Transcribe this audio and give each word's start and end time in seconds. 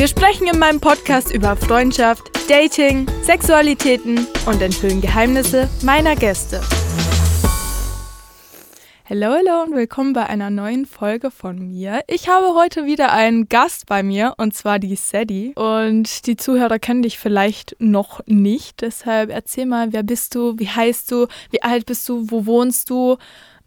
Wir 0.00 0.08
sprechen 0.08 0.46
in 0.46 0.58
meinem 0.58 0.80
Podcast 0.80 1.30
über 1.30 1.56
Freundschaft, 1.56 2.22
Dating, 2.48 3.06
Sexualitäten 3.22 4.26
und 4.46 4.62
enthüllen 4.62 5.02
Geheimnisse 5.02 5.68
meiner 5.82 6.16
Gäste. 6.16 6.62
Hallo, 9.10 9.26
hallo 9.26 9.62
und 9.64 9.74
willkommen 9.74 10.14
bei 10.14 10.24
einer 10.24 10.48
neuen 10.48 10.86
Folge 10.86 11.30
von 11.30 11.58
mir. 11.58 12.00
Ich 12.06 12.30
habe 12.30 12.54
heute 12.54 12.86
wieder 12.86 13.12
einen 13.12 13.50
Gast 13.50 13.84
bei 13.84 14.02
mir 14.02 14.32
und 14.38 14.54
zwar 14.54 14.78
die 14.78 14.96
Sadie. 14.96 15.52
Und 15.54 16.26
die 16.26 16.36
Zuhörer 16.36 16.78
kennen 16.78 17.02
dich 17.02 17.18
vielleicht 17.18 17.76
noch 17.78 18.22
nicht. 18.24 18.80
Deshalb 18.80 19.28
erzähl 19.28 19.66
mal, 19.66 19.92
wer 19.92 20.02
bist 20.02 20.34
du, 20.34 20.58
wie 20.58 20.68
heißt 20.70 21.10
du, 21.10 21.26
wie 21.50 21.62
alt 21.62 21.84
bist 21.84 22.08
du, 22.08 22.24
wo 22.30 22.46
wohnst 22.46 22.88
du? 22.88 23.18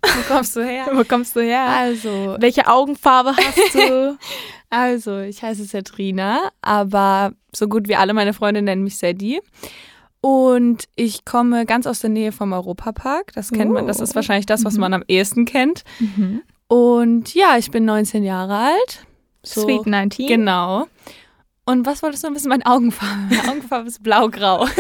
Wo 0.04 0.34
kommst 0.34 0.56
du 0.56 0.62
her? 0.62 0.88
Wo 0.94 1.04
kommst 1.04 1.36
du 1.36 1.42
her? 1.42 1.66
Also, 1.66 2.36
Welche 2.40 2.68
Augenfarbe 2.68 3.36
hast 3.38 3.74
du? 3.74 4.18
also, 4.74 5.20
ich 5.20 5.44
heiße 5.44 5.66
Satrina, 5.66 6.40
aber 6.62 7.34
so 7.56 7.68
gut 7.68 7.88
wie 7.88 7.96
alle 7.96 8.14
meine 8.16 8.34
Freunde 8.34 8.62
nennen 8.64 8.84
mich 8.84 8.98
Sadie. 8.98 9.40
Und 10.20 10.86
ich 10.96 11.26
komme 11.26 11.66
ganz 11.66 11.86
aus 11.86 12.00
der 12.00 12.10
Nähe 12.10 12.32
vom 12.32 12.54
Europapark. 12.54 13.34
Das 13.34 13.52
kennt 13.52 13.72
man, 13.72 13.88
das 13.88 14.00
ist 14.00 14.12
Oh. 14.12 14.16
wahrscheinlich 14.16 14.46
das, 14.46 14.66
was 14.66 14.76
Mhm. 14.76 14.80
man 14.80 14.94
am 14.94 15.04
ehesten 15.08 15.46
kennt. 15.46 15.84
mhm. 16.00 16.42
Und 16.68 17.36
ja, 17.36 17.58
ich 17.58 17.70
bin 17.70 17.86
19 17.86 18.24
Jahre 18.24 18.56
alt. 18.58 19.06
So, 19.44 19.62
Sweet 19.62 19.86
19. 19.86 20.26
Genau. 20.28 20.88
Und 21.66 21.86
was 21.86 22.04
wolltest 22.04 22.24
du 22.24 22.28
noch 22.28 22.36
wissen? 22.36 22.50
Meine 22.50 22.66
Augenfarbe. 22.66 23.34
Meine 23.36 23.50
Augenfarbe 23.50 23.88
ist 23.88 24.04
blau-grau. 24.04 24.68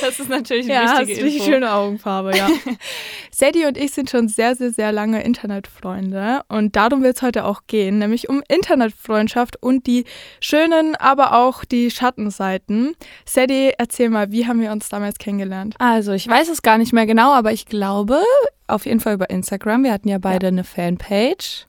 Das 0.00 0.20
ist 0.20 0.28
natürlich 0.30 0.66
eine 0.66 0.74
Ja, 0.74 0.90
hast 0.92 1.00
wichtige 1.08 1.24
richtig 1.24 1.40
Info. 1.42 1.50
schöne 1.52 1.72
Augenfarbe, 1.72 2.36
ja. 2.36 2.46
Sadie 3.32 3.66
und 3.66 3.76
ich 3.76 3.90
sind 3.90 4.08
schon 4.08 4.28
sehr, 4.28 4.54
sehr, 4.54 4.70
sehr 4.70 4.92
lange 4.92 5.22
Internetfreunde 5.24 6.42
und 6.48 6.76
darum 6.76 7.02
wird 7.02 7.16
es 7.16 7.22
heute 7.22 7.44
auch 7.44 7.62
gehen, 7.66 7.98
nämlich 7.98 8.28
um 8.28 8.40
Internetfreundschaft 8.48 9.60
und 9.60 9.88
die 9.88 10.04
schönen, 10.40 10.94
aber 10.94 11.34
auch 11.36 11.64
die 11.64 11.90
Schattenseiten. 11.90 12.94
Sadie, 13.26 13.72
erzähl 13.76 14.08
mal, 14.08 14.30
wie 14.30 14.46
haben 14.46 14.60
wir 14.60 14.70
uns 14.70 14.88
damals 14.88 15.18
kennengelernt? 15.18 15.74
Also, 15.80 16.12
ich 16.12 16.28
weiß 16.28 16.48
es 16.48 16.62
gar 16.62 16.78
nicht 16.78 16.92
mehr 16.92 17.06
genau, 17.06 17.32
aber 17.32 17.52
ich 17.52 17.66
glaube, 17.66 18.22
auf 18.68 18.86
jeden 18.86 19.00
Fall 19.00 19.14
über 19.14 19.30
Instagram. 19.30 19.82
Wir 19.82 19.92
hatten 19.92 20.08
ja 20.08 20.18
beide 20.18 20.46
eine 20.46 20.62
Fanpage 20.64 21.66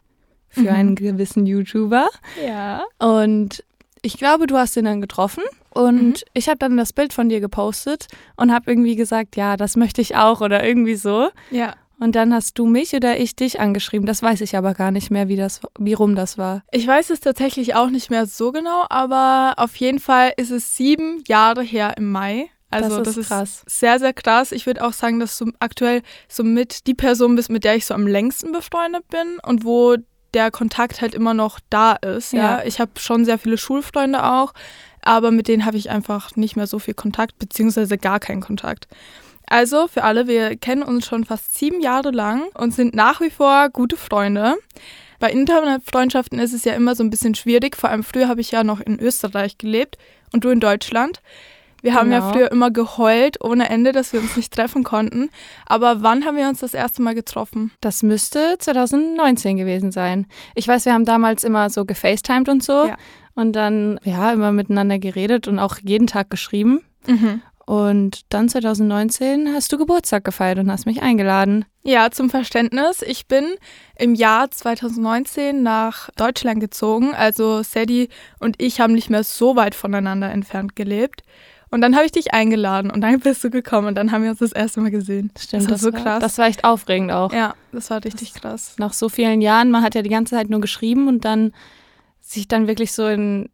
für 0.49 0.61
Mhm. 0.61 0.67
einen 0.69 0.95
gewissen 0.95 1.45
YouTuber. 1.47 2.09
Ja. 2.45 2.83
Und 2.99 3.63
ich 4.01 4.17
glaube, 4.17 4.47
du 4.47 4.57
hast 4.57 4.75
ihn 4.77 4.85
dann 4.85 5.01
getroffen. 5.01 5.43
Und 5.71 6.01
Mhm. 6.01 6.13
ich 6.33 6.47
habe 6.49 6.57
dann 6.57 6.77
das 6.77 6.93
Bild 6.93 7.13
von 7.13 7.29
dir 7.29 7.39
gepostet 7.39 8.07
und 8.37 8.51
habe 8.51 8.69
irgendwie 8.71 8.95
gesagt, 8.95 9.35
ja, 9.35 9.55
das 9.57 9.75
möchte 9.75 10.01
ich 10.01 10.15
auch 10.15 10.41
oder 10.41 10.63
irgendwie 10.65 10.95
so. 10.95 11.29
Ja. 11.51 11.75
Und 11.99 12.15
dann 12.15 12.33
hast 12.33 12.57
du 12.57 12.65
mich 12.65 12.93
oder 12.95 13.19
ich 13.19 13.35
dich 13.35 13.59
angeschrieben. 13.59 14.05
Das 14.07 14.23
weiß 14.23 14.41
ich 14.41 14.55
aber 14.57 14.73
gar 14.73 14.89
nicht 14.91 15.11
mehr, 15.11 15.27
wie 15.27 15.35
das, 15.35 15.59
wie 15.77 15.93
rum 15.93 16.15
das 16.15 16.37
war. 16.37 16.63
Ich 16.71 16.87
weiß 16.87 17.09
es 17.09 17.19
tatsächlich 17.19 17.75
auch 17.75 17.89
nicht 17.89 18.09
mehr 18.09 18.25
so 18.25 18.51
genau, 18.53 18.85
aber 18.89 19.55
auf 19.57 19.75
jeden 19.75 19.99
Fall 19.99 20.31
ist 20.37 20.49
es 20.49 20.75
sieben 20.77 21.23
Jahre 21.27 21.61
her 21.61 21.95
im 21.97 22.09
Mai. 22.11 22.49
Also 22.71 23.01
Das 23.03 23.17
ist 23.17 23.27
krass. 23.29 23.63
sehr, 23.67 23.97
sehr 23.99 24.13
krass. 24.13 24.51
Ich 24.51 24.65
würde 24.67 24.85
auch 24.85 24.93
sagen, 24.93 25.19
dass 25.19 25.37
du 25.39 25.51
aktuell 25.59 26.01
somit 26.27 26.85
die 26.87 26.93
Person 26.93 27.35
bist, 27.35 27.49
mit 27.49 27.63
der 27.63 27.75
ich 27.75 27.85
so 27.85 27.93
am 27.95 28.05
längsten 28.07 28.51
befreundet 28.51 29.07
bin 29.09 29.37
und 29.43 29.65
wo 29.65 29.95
der 30.33 30.51
Kontakt 30.51 31.01
halt 31.01 31.13
immer 31.15 31.33
noch 31.33 31.59
da 31.69 31.93
ist. 31.93 32.33
Ja, 32.33 32.59
Ja. 32.59 32.63
ich 32.65 32.79
habe 32.79 32.91
schon 32.99 33.25
sehr 33.25 33.37
viele 33.39 33.57
Schulfreunde 33.57 34.23
auch, 34.23 34.53
aber 35.01 35.31
mit 35.31 35.47
denen 35.47 35.65
habe 35.65 35.77
ich 35.77 35.89
einfach 35.89 36.35
nicht 36.35 36.55
mehr 36.55 36.67
so 36.67 36.79
viel 36.79 36.93
Kontakt, 36.93 37.39
beziehungsweise 37.39 37.97
gar 37.97 38.19
keinen 38.19 38.41
Kontakt. 38.41 38.87
Also 39.47 39.87
für 39.87 40.03
alle, 40.03 40.27
wir 40.27 40.55
kennen 40.57 40.83
uns 40.83 41.07
schon 41.07 41.25
fast 41.25 41.57
sieben 41.57 41.81
Jahre 41.81 42.11
lang 42.11 42.43
und 42.53 42.73
sind 42.73 42.93
nach 42.93 43.19
wie 43.19 43.31
vor 43.31 43.69
gute 43.69 43.97
Freunde. 43.97 44.55
Bei 45.19 45.31
Internetfreundschaften 45.31 46.39
ist 46.39 46.53
es 46.53 46.63
ja 46.65 46.73
immer 46.73 46.95
so 46.95 47.03
ein 47.03 47.09
bisschen 47.09 47.35
schwierig. 47.35 47.75
Vor 47.75 47.89
allem 47.89 48.03
früher 48.03 48.27
habe 48.27 48.41
ich 48.41 48.51
ja 48.51 48.63
noch 48.63 48.79
in 48.79 48.99
Österreich 48.99 49.57
gelebt 49.57 49.97
und 50.31 50.43
du 50.43 50.49
in 50.49 50.59
Deutschland. 50.59 51.21
Wir 51.81 51.93
haben 51.93 52.11
ja 52.11 52.19
Genau. 52.19 52.31
früher 52.33 52.51
immer 52.51 52.71
geheult 52.71 53.43
ohne 53.43 53.69
Ende, 53.69 53.91
dass 53.91 54.13
wir 54.13 54.19
uns 54.19 54.35
nicht 54.35 54.53
treffen 54.53 54.83
konnten. 54.83 55.29
Aber 55.65 56.01
wann 56.03 56.25
haben 56.25 56.37
wir 56.37 56.47
uns 56.49 56.59
das 56.59 56.73
erste 56.73 57.01
Mal 57.01 57.15
getroffen? 57.15 57.71
Das 57.81 58.03
müsste 58.03 58.55
2019 58.59 59.57
gewesen 59.57 59.91
sein. 59.91 60.25
Ich 60.55 60.67
weiß, 60.67 60.85
wir 60.85 60.93
haben 60.93 61.05
damals 61.05 61.43
immer 61.43 61.69
so 61.69 61.85
gefacetimed 61.85 62.49
und 62.49 62.63
so. 62.63 62.87
Ja. 62.87 62.97
Und 63.35 63.53
dann, 63.53 63.99
ja, 64.03 64.31
immer 64.33 64.51
miteinander 64.51 64.99
geredet 64.99 65.47
und 65.47 65.59
auch 65.59 65.77
jeden 65.81 66.07
Tag 66.07 66.29
geschrieben. 66.29 66.81
Und 67.65 68.21
dann 68.33 68.49
2019 68.49 69.53
hast 69.53 69.71
du 69.71 69.77
Geburtstag 69.77 70.23
gefeiert 70.23 70.59
und 70.59 70.71
hast 70.71 70.85
mich 70.85 71.01
eingeladen. 71.01 71.65
Ja, 71.83 72.09
zum 72.11 72.29
Verständnis. 72.29 73.01
Ich 73.03 73.27
bin 73.27 73.45
im 73.97 74.15
Jahr 74.15 74.49
2019 74.51 75.61
nach 75.63 76.09
Deutschland 76.15 76.59
gezogen. 76.59 77.13
Also 77.13 77.61
Sadie 77.63 78.09
und 78.39 78.61
ich 78.61 78.81
haben 78.81 78.93
nicht 78.93 79.09
mehr 79.09 79.23
so 79.23 79.55
weit 79.55 79.75
voneinander 79.75 80.31
entfernt 80.31 80.75
gelebt. 80.75 81.21
Und 81.71 81.81
dann 81.81 81.95
habe 81.95 82.05
ich 82.05 82.11
dich 82.11 82.33
eingeladen 82.33 82.89
und 82.89 83.01
dann 83.01 83.19
bist 83.19 83.43
du 83.43 83.49
gekommen 83.49 83.87
und 83.87 83.95
dann 83.95 84.11
haben 84.11 84.23
wir 84.23 84.31
uns 84.31 84.39
das 84.39 84.51
erste 84.51 84.81
Mal 84.81 84.89
gesehen. 84.89 85.31
Stimmt, 85.37 85.63
das 85.63 85.71
war 85.71 85.77
so 85.77 85.91
krass. 85.91 86.19
Das 86.19 86.37
war 86.37 86.47
echt 86.47 86.63
aufregend 86.63 87.11
auch. 87.11 87.31
ja, 87.31 87.53
das 87.71 87.89
war 87.91 88.03
richtig 88.03 88.33
krass. 88.33 88.75
Nach 88.79 88.93
so 88.93 89.07
vielen 89.07 89.41
Jahren, 89.41 89.69
man 89.69 89.83
hat 89.83 89.93
ja 89.93 90.01
die 90.01 90.09
ganze 90.09 90.35
Zeit 90.35 90.49
nur 90.49 90.61
geschrieben 90.61 91.07
und 91.07 91.25
dann 91.25 91.53
sich 92.21 92.47
dann 92.47 92.67
wirklich 92.67 92.91
so 92.91 93.07
in 93.07 93.49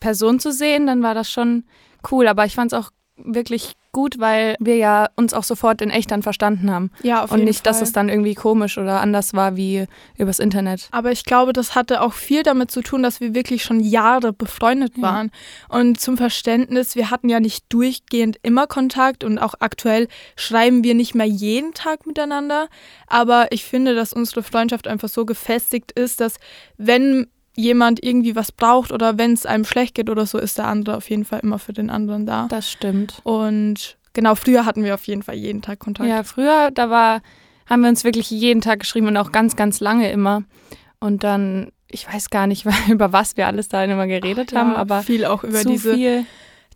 Person 0.00 0.40
zu 0.40 0.52
sehen, 0.52 0.86
dann 0.86 1.02
war 1.02 1.14
das 1.14 1.30
schon 1.30 1.64
cool. 2.10 2.26
Aber 2.26 2.44
ich 2.44 2.54
fand 2.54 2.72
es 2.72 2.78
auch 2.78 2.90
wirklich 3.16 3.74
gut, 3.92 4.18
weil 4.18 4.56
wir 4.58 4.76
ja 4.76 5.08
uns 5.14 5.34
auch 5.34 5.44
sofort 5.44 5.80
in 5.80 5.90
echt 5.90 6.10
dann 6.10 6.24
verstanden 6.24 6.68
haben. 6.70 6.90
Ja, 7.04 7.22
auf 7.22 7.30
und 7.30 7.38
jeden 7.38 7.48
nicht, 7.48 7.64
Fall. 7.64 7.72
dass 7.72 7.80
es 7.80 7.92
dann 7.92 8.08
irgendwie 8.08 8.34
komisch 8.34 8.76
oder 8.76 9.00
anders 9.00 9.34
war 9.34 9.56
wie 9.56 9.86
übers 10.18 10.40
Internet. 10.40 10.88
Aber 10.90 11.12
ich 11.12 11.24
glaube, 11.24 11.52
das 11.52 11.76
hatte 11.76 12.00
auch 12.02 12.12
viel 12.12 12.42
damit 12.42 12.72
zu 12.72 12.82
tun, 12.82 13.04
dass 13.04 13.20
wir 13.20 13.34
wirklich 13.36 13.62
schon 13.62 13.78
Jahre 13.78 14.32
befreundet 14.32 14.96
Ja. 14.96 15.02
waren. 15.02 15.30
Und 15.68 16.00
zum 16.00 16.16
Verständnis, 16.16 16.96
wir 16.96 17.10
hatten 17.10 17.28
ja 17.28 17.38
nicht 17.38 17.66
durchgehend 17.68 18.36
immer 18.42 18.66
Kontakt 18.66 19.22
und 19.22 19.38
auch 19.38 19.54
aktuell 19.60 20.08
schreiben 20.36 20.82
wir 20.82 20.94
nicht 20.94 21.14
mehr 21.14 21.26
jeden 21.26 21.72
Tag 21.72 22.06
miteinander. 22.06 22.68
Aber 23.06 23.52
ich 23.52 23.64
finde, 23.64 23.94
dass 23.94 24.12
unsere 24.12 24.42
Freundschaft 24.42 24.88
einfach 24.88 25.08
so 25.08 25.24
gefestigt 25.24 25.92
ist, 25.92 26.20
dass 26.20 26.34
wenn 26.78 27.28
jemand 27.56 28.02
irgendwie 28.04 28.34
was 28.36 28.50
braucht 28.52 28.90
oder 28.92 29.16
wenn 29.18 29.32
es 29.32 29.46
einem 29.46 29.64
schlecht 29.64 29.94
geht 29.94 30.10
oder 30.10 30.26
so, 30.26 30.38
ist 30.38 30.58
der 30.58 30.66
andere 30.66 30.96
auf 30.96 31.08
jeden 31.10 31.24
Fall 31.24 31.40
immer 31.42 31.58
für 31.58 31.72
den 31.72 31.88
anderen 31.90 32.26
da. 32.26 32.46
Das 32.48 32.70
stimmt. 32.70 33.20
Und 33.22 33.96
genau, 34.12 34.34
früher 34.34 34.64
hatten 34.66 34.82
wir 34.84 34.94
auf 34.94 35.06
jeden 35.06 35.22
Fall 35.22 35.36
jeden 35.36 35.62
Tag 35.62 35.78
Kontakt. 35.78 36.08
Ja, 36.08 36.24
früher, 36.24 36.70
da 36.72 36.90
war, 36.90 37.22
haben 37.66 37.82
wir 37.82 37.88
uns 37.88 38.02
wirklich 38.04 38.30
jeden 38.30 38.60
Tag 38.60 38.80
geschrieben 38.80 39.06
und 39.06 39.16
auch 39.16 39.30
ganz, 39.32 39.54
ganz 39.56 39.80
lange 39.80 40.10
immer. 40.10 40.42
Und 41.00 41.22
dann, 41.22 41.70
ich 41.88 42.12
weiß 42.12 42.30
gar 42.30 42.46
nicht, 42.46 42.66
über 42.88 43.12
was 43.12 43.36
wir 43.36 43.46
alles 43.46 43.68
da 43.68 43.84
immer 43.84 44.06
geredet 44.06 44.54
haben, 44.54 44.72
Ja, 44.72 44.76
aber 44.76 45.02
viel 45.02 45.24
auch 45.24 45.44
über 45.44 45.62
diese 45.64 45.94
viel. 45.94 46.26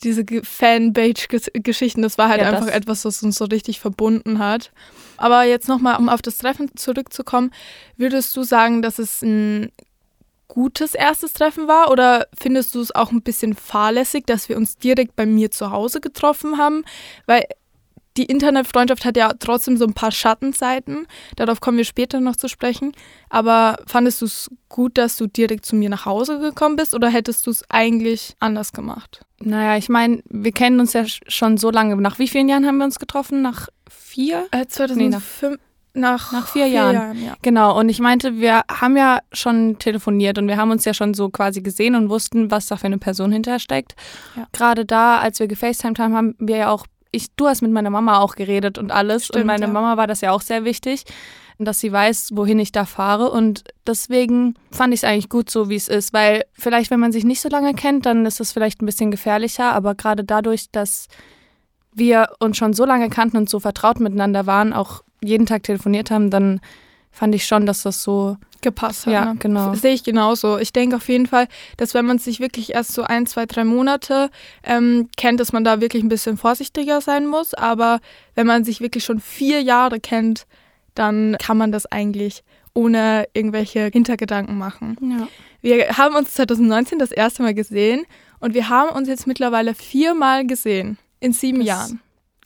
diese 0.04 0.24
Ge- 0.24 0.42
Fanpage-Geschichten, 0.44 2.02
das 2.02 2.18
war 2.18 2.28
halt 2.28 2.40
Ja, 2.40 2.50
das- 2.50 2.62
einfach 2.62 2.74
etwas, 2.74 3.04
was 3.04 3.22
uns 3.22 3.36
so 3.36 3.46
richtig 3.46 3.80
verbunden 3.80 4.38
hat. 4.38 4.70
Aber 5.16 5.42
jetzt 5.44 5.68
nochmal, 5.68 5.96
um 5.98 6.08
auf 6.08 6.22
das 6.22 6.36
Treffen 6.38 6.70
zurückzukommen, 6.76 7.50
würdest 7.96 8.36
du 8.36 8.42
sagen, 8.44 8.82
dass 8.82 8.98
es 9.00 9.22
ein 9.22 9.70
gutes 10.58 10.94
erstes 10.94 11.32
Treffen 11.34 11.68
war 11.68 11.90
oder 11.92 12.26
findest 12.36 12.74
du 12.74 12.80
es 12.80 12.92
auch 12.92 13.12
ein 13.12 13.22
bisschen 13.22 13.54
fahrlässig, 13.54 14.26
dass 14.26 14.48
wir 14.48 14.56
uns 14.56 14.76
direkt 14.76 15.14
bei 15.14 15.24
mir 15.24 15.52
zu 15.52 15.70
Hause 15.70 16.00
getroffen 16.00 16.58
haben? 16.58 16.82
Weil 17.26 17.44
die 18.16 18.24
Internetfreundschaft 18.24 19.04
hat 19.04 19.16
ja 19.16 19.32
trotzdem 19.38 19.76
so 19.76 19.84
ein 19.84 19.94
paar 19.94 20.10
Schattenseiten. 20.10 21.06
Darauf 21.36 21.60
kommen 21.60 21.76
wir 21.78 21.84
später 21.84 22.18
noch 22.18 22.34
zu 22.34 22.48
sprechen. 22.48 22.90
Aber 23.30 23.76
fandest 23.86 24.20
du 24.20 24.24
es 24.26 24.50
gut, 24.68 24.98
dass 24.98 25.16
du 25.16 25.28
direkt 25.28 25.64
zu 25.64 25.76
mir 25.76 25.88
nach 25.88 26.04
Hause 26.04 26.40
gekommen 26.40 26.74
bist 26.74 26.94
oder 26.94 27.08
hättest 27.08 27.46
du 27.46 27.50
es 27.52 27.62
eigentlich 27.70 28.34
anders 28.40 28.72
gemacht? 28.72 29.20
Naja, 29.40 29.76
ich 29.76 29.88
meine, 29.88 30.22
wir 30.28 30.50
kennen 30.50 30.80
uns 30.80 30.94
ja 30.94 31.02
sch- 31.02 31.20
schon 31.28 31.58
so 31.58 31.70
lange. 31.70 31.94
Nach 31.94 32.18
wie 32.18 32.26
vielen 32.26 32.48
Jahren 32.48 32.66
haben 32.66 32.78
wir 32.78 32.86
uns 32.86 32.98
getroffen? 32.98 33.40
Nach 33.40 33.68
vier? 33.88 34.48
Äh, 34.50 34.66
2005, 34.66 35.52
nach, 35.52 35.58
nach 35.94 36.46
vier 36.46 36.66
Jahren. 36.66 37.22
ja. 37.24 37.34
Genau, 37.42 37.78
und 37.78 37.88
ich 37.88 38.00
meinte, 38.00 38.38
wir 38.38 38.62
haben 38.70 38.96
ja 38.96 39.18
schon 39.32 39.78
telefoniert 39.78 40.38
und 40.38 40.48
wir 40.48 40.56
haben 40.56 40.70
uns 40.70 40.84
ja 40.84 40.94
schon 40.94 41.14
so 41.14 41.28
quasi 41.28 41.60
gesehen 41.60 41.94
und 41.94 42.08
wussten, 42.08 42.50
was 42.50 42.66
da 42.66 42.76
für 42.76 42.86
eine 42.86 42.98
Person 42.98 43.32
hinterher 43.32 43.58
steckt. 43.58 43.94
Ja. 44.36 44.46
Gerade 44.52 44.84
da, 44.84 45.18
als 45.18 45.40
wir 45.40 45.48
gefacetimed 45.48 45.98
haben, 45.98 46.14
haben 46.14 46.34
wir 46.38 46.56
ja 46.56 46.70
auch, 46.70 46.86
ich, 47.10 47.28
du 47.36 47.46
hast 47.46 47.62
mit 47.62 47.72
meiner 47.72 47.90
Mama 47.90 48.18
auch 48.18 48.34
geredet 48.36 48.78
und 48.78 48.92
alles 48.92 49.26
Stimmt, 49.26 49.42
und 49.42 49.46
meine 49.46 49.66
ja. 49.66 49.72
Mama 49.72 49.96
war 49.96 50.06
das 50.06 50.20
ja 50.20 50.32
auch 50.32 50.42
sehr 50.42 50.64
wichtig. 50.64 51.04
dass 51.60 51.80
sie 51.80 51.90
weiß, 51.90 52.30
wohin 52.34 52.60
ich 52.60 52.70
da 52.70 52.84
fahre. 52.84 53.32
Und 53.32 53.64
deswegen 53.84 54.54
fand 54.70 54.94
ich 54.94 55.00
es 55.00 55.04
eigentlich 55.04 55.28
gut 55.28 55.50
so, 55.50 55.68
wie 55.68 55.74
es 55.74 55.88
ist. 55.88 56.12
Weil 56.12 56.44
vielleicht, 56.52 56.92
wenn 56.92 57.00
man 57.00 57.10
sich 57.10 57.24
nicht 57.24 57.40
so 57.40 57.48
lange 57.48 57.74
kennt, 57.74 58.06
dann 58.06 58.24
ist 58.26 58.40
es 58.40 58.52
vielleicht 58.52 58.80
ein 58.80 58.86
bisschen 58.86 59.10
gefährlicher. 59.10 59.72
Aber 59.72 59.96
gerade 59.96 60.22
dadurch, 60.22 60.70
dass 60.70 61.08
wir 61.92 62.28
uns 62.38 62.56
schon 62.56 62.74
so 62.74 62.84
lange 62.84 63.08
kannten 63.08 63.38
und 63.38 63.50
so 63.50 63.58
vertraut 63.58 63.98
miteinander 63.98 64.46
waren, 64.46 64.72
auch 64.72 65.02
jeden 65.22 65.46
Tag 65.46 65.62
telefoniert 65.62 66.10
haben, 66.10 66.30
dann 66.30 66.60
fand 67.10 67.34
ich 67.34 67.46
schon, 67.46 67.66
dass 67.66 67.82
das 67.82 68.02
so 68.02 68.36
gepasst 68.60 69.06
hat. 69.06 69.12
Ja, 69.12 69.24
ne? 69.26 69.36
genau. 69.38 69.74
Sehe 69.74 69.94
ich 69.94 70.04
genauso. 70.04 70.58
Ich 70.58 70.72
denke 70.72 70.96
auf 70.96 71.08
jeden 71.08 71.26
Fall, 71.26 71.48
dass 71.76 71.94
wenn 71.94 72.06
man 72.06 72.18
sich 72.18 72.40
wirklich 72.40 72.74
erst 72.74 72.92
so 72.92 73.02
ein, 73.02 73.26
zwei, 73.26 73.46
drei 73.46 73.64
Monate 73.64 74.30
ähm, 74.62 75.08
kennt, 75.16 75.40
dass 75.40 75.52
man 75.52 75.64
da 75.64 75.80
wirklich 75.80 76.02
ein 76.02 76.08
bisschen 76.08 76.36
vorsichtiger 76.36 77.00
sein 77.00 77.26
muss. 77.26 77.54
Aber 77.54 78.00
wenn 78.34 78.46
man 78.46 78.64
sich 78.64 78.80
wirklich 78.80 79.04
schon 79.04 79.20
vier 79.20 79.62
Jahre 79.62 80.00
kennt, 80.00 80.46
dann 80.94 81.36
kann 81.38 81.56
man 81.56 81.72
das 81.72 81.86
eigentlich 81.86 82.42
ohne 82.74 83.28
irgendwelche 83.32 83.90
Hintergedanken 83.92 84.56
machen. 84.56 84.96
Ja. 85.00 85.28
Wir 85.60 85.98
haben 85.98 86.14
uns 86.14 86.34
2019 86.34 86.98
das 86.98 87.10
erste 87.10 87.42
Mal 87.42 87.54
gesehen 87.54 88.04
und 88.40 88.54
wir 88.54 88.68
haben 88.68 88.94
uns 88.94 89.08
jetzt 89.08 89.26
mittlerweile 89.26 89.74
viermal 89.74 90.46
gesehen 90.46 90.98
in 91.20 91.32
sieben 91.32 91.58
Das 91.58 91.66
Jahren. 91.66 92.00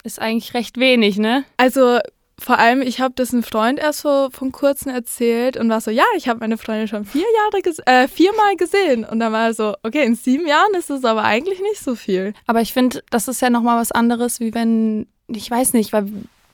Ist 0.05 0.21
eigentlich 0.21 0.55
recht 0.55 0.79
wenig, 0.79 1.19
ne? 1.19 1.45
Also 1.59 1.99
vor 2.38 2.58
allem, 2.58 2.82
ich 2.82 3.00
habe 3.00 3.14
das 3.14 3.32
einem 3.32 3.43
Freund 3.43 3.79
erst 3.79 4.00
so 4.00 4.29
von 4.32 4.52
kurzem 4.52 4.93
erzählt 4.93 5.56
und 5.56 5.69
war 5.69 5.81
so, 5.81 5.90
ja, 5.90 6.05
ich 6.17 6.29
habe 6.29 6.40
meine 6.40 6.58
Freundin 6.58 6.88
schon 6.88 7.05
vier 7.05 7.25
Jahre 7.44 7.62
ges 7.62 7.79
äh, 7.87 8.08
viermal 8.08 8.56
gesehen. 8.56 9.05
Und 9.05 9.20
dann 9.20 9.32
war 9.32 9.46
er 9.46 9.55
so, 9.55 9.75
okay, 9.82 10.05
in 10.05 10.14
sieben 10.14 10.46
Jahren 10.46 10.75
ist 10.76 10.90
es 10.90 11.05
aber 11.05 11.23
eigentlich 11.25 11.61
nicht 11.61 11.81
so 11.82 11.94
viel. 11.94 12.34
Aber 12.46 12.61
ich 12.61 12.73
finde, 12.73 13.02
das 13.11 13.29
ist 13.29 13.40
ja 13.43 13.50
nochmal 13.50 13.79
was 13.81 13.93
anderes, 13.93 14.40
wie 14.40 14.55
wenn, 14.55 15.06
ich 15.29 15.50
weiß 15.50 15.75
nicht, 15.75 15.93
weil 15.93 16.06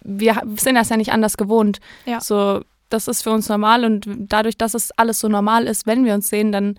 wir 0.03 0.43
sind 0.57 0.75
das 0.75 0.89
ja 0.91 0.97
nicht 0.97 1.13
anders 1.13 1.37
gewohnt. 1.37 1.79
Ja. 2.07 2.21
So, 2.21 2.61
das 2.91 3.09
ist 3.09 3.23
für 3.23 3.31
uns 3.31 3.49
normal 3.49 3.85
und 3.85 4.07
dadurch, 4.07 4.57
dass 4.59 4.75
es 4.75 4.91
alles 4.99 5.21
so 5.21 5.29
normal 5.29 5.67
ist, 5.67 5.87
wenn 5.87 6.05
wir 6.05 6.15
uns 6.15 6.29
sehen, 6.29 6.53
dann, 6.53 6.79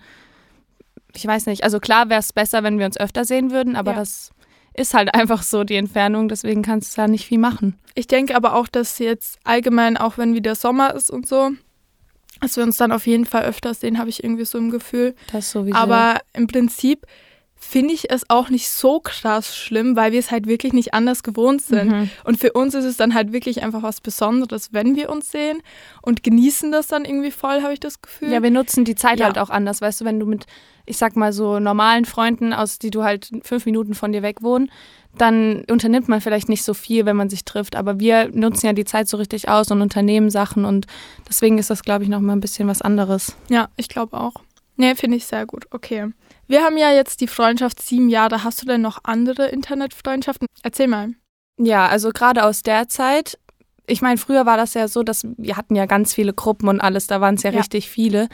ich 1.14 1.26
weiß 1.26 1.46
nicht, 1.46 1.64
also 1.64 1.80
klar 1.80 2.08
wäre 2.08 2.20
es 2.20 2.32
besser, 2.32 2.62
wenn 2.62 2.78
wir 2.78 2.86
uns 2.86 2.98
öfter 2.98 3.24
sehen 3.24 3.50
würden, 3.50 3.76
aber 3.76 3.92
Ja. 3.92 3.98
das 3.98 4.30
ist 4.74 4.94
halt 4.94 5.14
einfach 5.14 5.42
so 5.42 5.64
die 5.64 5.76
Entfernung, 5.76 6.28
deswegen 6.28 6.62
kannst 6.62 6.96
du 6.96 7.02
da 7.02 7.08
nicht 7.08 7.26
viel 7.26 7.38
machen. 7.38 7.78
Ich 7.94 8.06
denke 8.06 8.34
aber 8.36 8.54
auch, 8.54 8.68
dass 8.68 8.98
jetzt 8.98 9.38
allgemein, 9.44 9.96
auch 9.96 10.16
wenn 10.18 10.34
wieder 10.34 10.54
Sommer 10.54 10.94
ist 10.94 11.10
und 11.10 11.26
so, 11.26 11.50
dass 12.40 12.56
wir 12.56 12.64
uns 12.64 12.76
dann 12.76 12.92
auf 12.92 13.06
jeden 13.06 13.26
Fall 13.26 13.44
öfter 13.44 13.74
sehen, 13.74 13.98
habe 13.98 14.08
ich 14.08 14.24
irgendwie 14.24 14.44
so 14.44 14.58
im 14.58 14.70
Gefühl. 14.70 15.14
Das 15.32 15.50
sowieso. 15.50 15.76
Aber 15.76 16.20
im 16.32 16.46
Prinzip 16.46 17.06
finde 17.62 17.92
ich 17.92 18.10
es 18.10 18.28
auch 18.30 18.48
nicht 18.48 18.70
so 18.70 19.00
krass 19.00 19.54
schlimm, 19.54 19.94
weil 19.94 20.12
wir 20.12 20.18
es 20.18 20.30
halt 20.30 20.46
wirklich 20.46 20.72
nicht 20.72 20.94
anders 20.94 21.22
gewohnt 21.22 21.60
sind. 21.60 21.90
Mhm. 21.90 22.10
Und 22.24 22.38
für 22.40 22.52
uns 22.52 22.74
ist 22.74 22.86
es 22.86 22.96
dann 22.96 23.12
halt 23.12 23.32
wirklich 23.32 23.62
einfach 23.62 23.82
was 23.82 24.00
Besonderes, 24.00 24.72
wenn 24.72 24.96
wir 24.96 25.10
uns 25.10 25.30
sehen 25.30 25.60
und 26.00 26.22
genießen 26.22 26.72
das 26.72 26.86
dann 26.86 27.04
irgendwie 27.04 27.30
voll, 27.30 27.60
habe 27.62 27.74
ich 27.74 27.80
das 27.80 28.00
Gefühl. 28.00 28.32
Ja, 28.32 28.42
wir 28.42 28.50
nutzen 28.50 28.86
die 28.86 28.94
Zeit 28.94 29.20
Ja. 29.20 29.26
halt 29.26 29.36
auch 29.36 29.50
anders. 29.50 29.82
Weißt 29.82 30.00
du, 30.00 30.06
wenn 30.06 30.18
du 30.18 30.24
mit, 30.24 30.46
ich 30.90 30.98
sag 30.98 31.16
mal 31.16 31.32
so 31.32 31.58
normalen 31.60 32.04
Freunden, 32.04 32.52
aus 32.52 32.78
die 32.78 32.90
du 32.90 33.02
halt 33.04 33.30
fünf 33.42 33.64
Minuten 33.64 33.94
von 33.94 34.12
dir 34.12 34.22
weg 34.22 34.42
wohnen, 34.42 34.70
dann 35.16 35.64
unternimmt 35.70 36.08
man 36.08 36.20
vielleicht 36.20 36.48
nicht 36.48 36.62
so 36.64 36.74
viel, 36.74 37.06
wenn 37.06 37.16
man 37.16 37.30
sich 37.30 37.44
trifft. 37.44 37.76
Aber 37.76 37.98
wir 37.98 38.28
nutzen 38.32 38.66
ja 38.66 38.72
die 38.72 38.84
Zeit 38.84 39.08
so 39.08 39.16
richtig 39.16 39.48
aus 39.48 39.70
und 39.70 39.80
unternehmen 39.82 40.30
Sachen 40.30 40.64
und 40.64 40.86
deswegen 41.28 41.58
ist 41.58 41.70
das, 41.70 41.82
glaube 41.82 42.04
ich, 42.04 42.10
noch 42.10 42.20
mal 42.20 42.32
ein 42.34 42.40
bisschen 42.40 42.68
was 42.68 42.82
anderes. 42.82 43.36
Ja, 43.48 43.68
ich 43.76 43.88
glaube 43.88 44.18
auch. 44.20 44.34
Nee, 44.76 44.94
finde 44.94 45.16
ich 45.16 45.26
sehr 45.26 45.46
gut. 45.46 45.66
Okay. 45.70 46.12
Wir 46.46 46.62
haben 46.62 46.76
ja 46.78 46.90
jetzt 46.92 47.20
die 47.20 47.26
Freundschaft 47.28 47.80
sieben 47.82 48.08
Jahre. 48.08 48.44
Hast 48.44 48.62
du 48.62 48.66
denn 48.66 48.80
noch 48.80 48.98
andere 49.04 49.46
Internetfreundschaften? 49.48 50.46
Erzähl 50.62 50.88
mal. 50.88 51.10
Ja, 51.58 51.86
also 51.86 52.10
gerade 52.10 52.44
aus 52.44 52.62
der 52.62 52.88
Zeit. 52.88 53.38
Ich 53.86 54.02
meine, 54.02 54.16
früher 54.18 54.46
war 54.46 54.56
das 54.56 54.74
ja 54.74 54.88
so, 54.88 55.02
dass 55.02 55.26
wir 55.36 55.56
hatten 55.56 55.74
ja 55.76 55.86
ganz 55.86 56.14
viele 56.14 56.32
Gruppen 56.32 56.68
und 56.68 56.80
alles, 56.80 57.06
da 57.08 57.20
waren 57.20 57.34
es 57.34 57.42
ja, 57.42 57.50
Ja. 57.50 57.58
richtig 57.58 57.90
viele. 57.90 58.28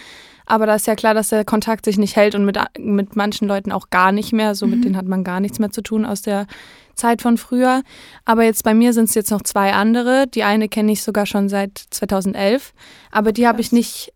Aber 0.46 0.66
da 0.66 0.74
ist 0.76 0.86
ja 0.86 0.94
klar, 0.94 1.12
dass 1.12 1.28
der 1.30 1.44
Kontakt 1.44 1.84
sich 1.84 1.98
nicht 1.98 2.16
hält 2.16 2.34
und 2.34 2.44
mit, 2.44 2.58
mit 2.78 3.16
manchen 3.16 3.48
Leuten 3.48 3.72
auch 3.72 3.90
gar 3.90 4.12
nicht 4.12 4.32
mehr. 4.32 4.54
So 4.54 4.66
mit 4.66 4.78
Mhm. 4.78 4.82
denen 4.82 4.96
hat 4.96 5.06
man 5.06 5.24
gar 5.24 5.40
nichts 5.40 5.58
mehr 5.58 5.70
zu 5.70 5.82
tun 5.82 6.04
aus 6.04 6.22
der 6.22 6.46
Zeit 6.94 7.20
von 7.20 7.36
früher. 7.36 7.82
Aber 8.24 8.44
jetzt 8.44 8.62
bei 8.64 8.72
mir 8.72 8.92
sind 8.92 9.08
es 9.08 9.14
jetzt 9.14 9.30
noch 9.30 9.42
zwei 9.42 9.72
andere. 9.72 10.26
Die 10.28 10.44
eine 10.44 10.68
kenne 10.68 10.92
ich 10.92 11.02
sogar 11.02 11.26
schon 11.26 11.48
seit 11.48 11.76
2011, 11.90 12.72
aber 13.10 13.32
die 13.32 13.46
habe 13.46 13.60
ich 13.60 13.72
nicht 13.72 14.12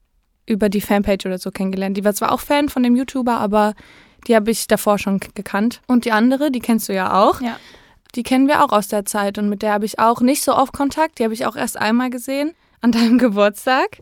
über 0.47 0.69
die 0.69 0.81
Fanpage 0.81 1.27
oder 1.27 1.39
so 1.39 1.51
kennengelernt. 1.51 1.97
Die 1.97 2.05
war 2.05 2.15
zwar 2.15 2.33
auch 2.33 2.41
Fan 2.41 2.69
von 2.69 2.83
dem 2.83 2.97
YouTuber, 2.97 3.39
aber 3.39 3.75
die 4.27 4.35
habe 4.35 4.51
ich 4.51 4.67
davor 4.67 4.99
schon 4.99 5.21
gekannt. 5.35 5.81
Und 5.87 6.05
die 6.05 6.13
andere, 6.13 6.51
die 6.51 6.61
kennst 6.61 6.89
du 6.89 6.95
ja 6.95 7.21
auch. 7.23 7.41
Ja. 7.41 7.57
Die 8.15 8.23
kennen 8.25 8.49
wir 8.49 8.65
auch 8.65 8.73
aus 8.73 8.89
der 8.89 9.05
Zeit 9.05 9.39
und 9.39 9.49
mit 9.49 9.63
der 9.63 9.73
habe 9.73 9.85
ich 9.85 9.99
auch 9.99 10.21
nicht 10.21 10.43
so 10.43 10.55
oft 10.57 10.73
Kontakt. 10.73 11.19
Die 11.19 11.25
habe 11.25 11.35
ich 11.35 11.47
auch 11.47 11.55
erst 11.57 11.79
einmal 11.79 12.11
gesehen 12.11 12.53
an 12.81 12.91
deinem 12.93 13.19
Geburtstag. 13.19 13.99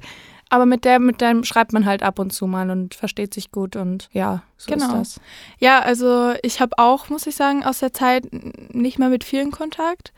Aber 0.51 0.65
mit 0.67 0.85
der, 0.85 0.99
mit 0.99 1.21
dem 1.21 1.45
schreibt 1.45 1.73
man 1.73 1.85
halt 1.85 2.03
ab 2.03 2.19
und 2.19 2.33
zu 2.33 2.47
mal 2.47 2.71
und 2.71 2.95
versteht 2.95 3.35
sich 3.35 3.51
gut 3.53 3.77
und 3.77 4.09
ja, 4.13 4.43
so 4.57 4.73
Genau. 4.73 4.87
ist 5.01 5.17
das. 5.17 5.21
Ja, 5.59 5.81
also 5.81 6.33
ich 6.43 6.61
habe 6.61 6.79
auch, 6.79 7.09
muss 7.11 7.27
ich 7.27 7.37
sagen, 7.37 7.65
aus 7.65 7.81
der 7.81 7.93
Zeit 7.93 8.29
nicht 8.73 8.99
mehr 8.99 9.09
mit 9.11 9.25
vielen 9.25 9.51
Kontakt. 9.51 10.13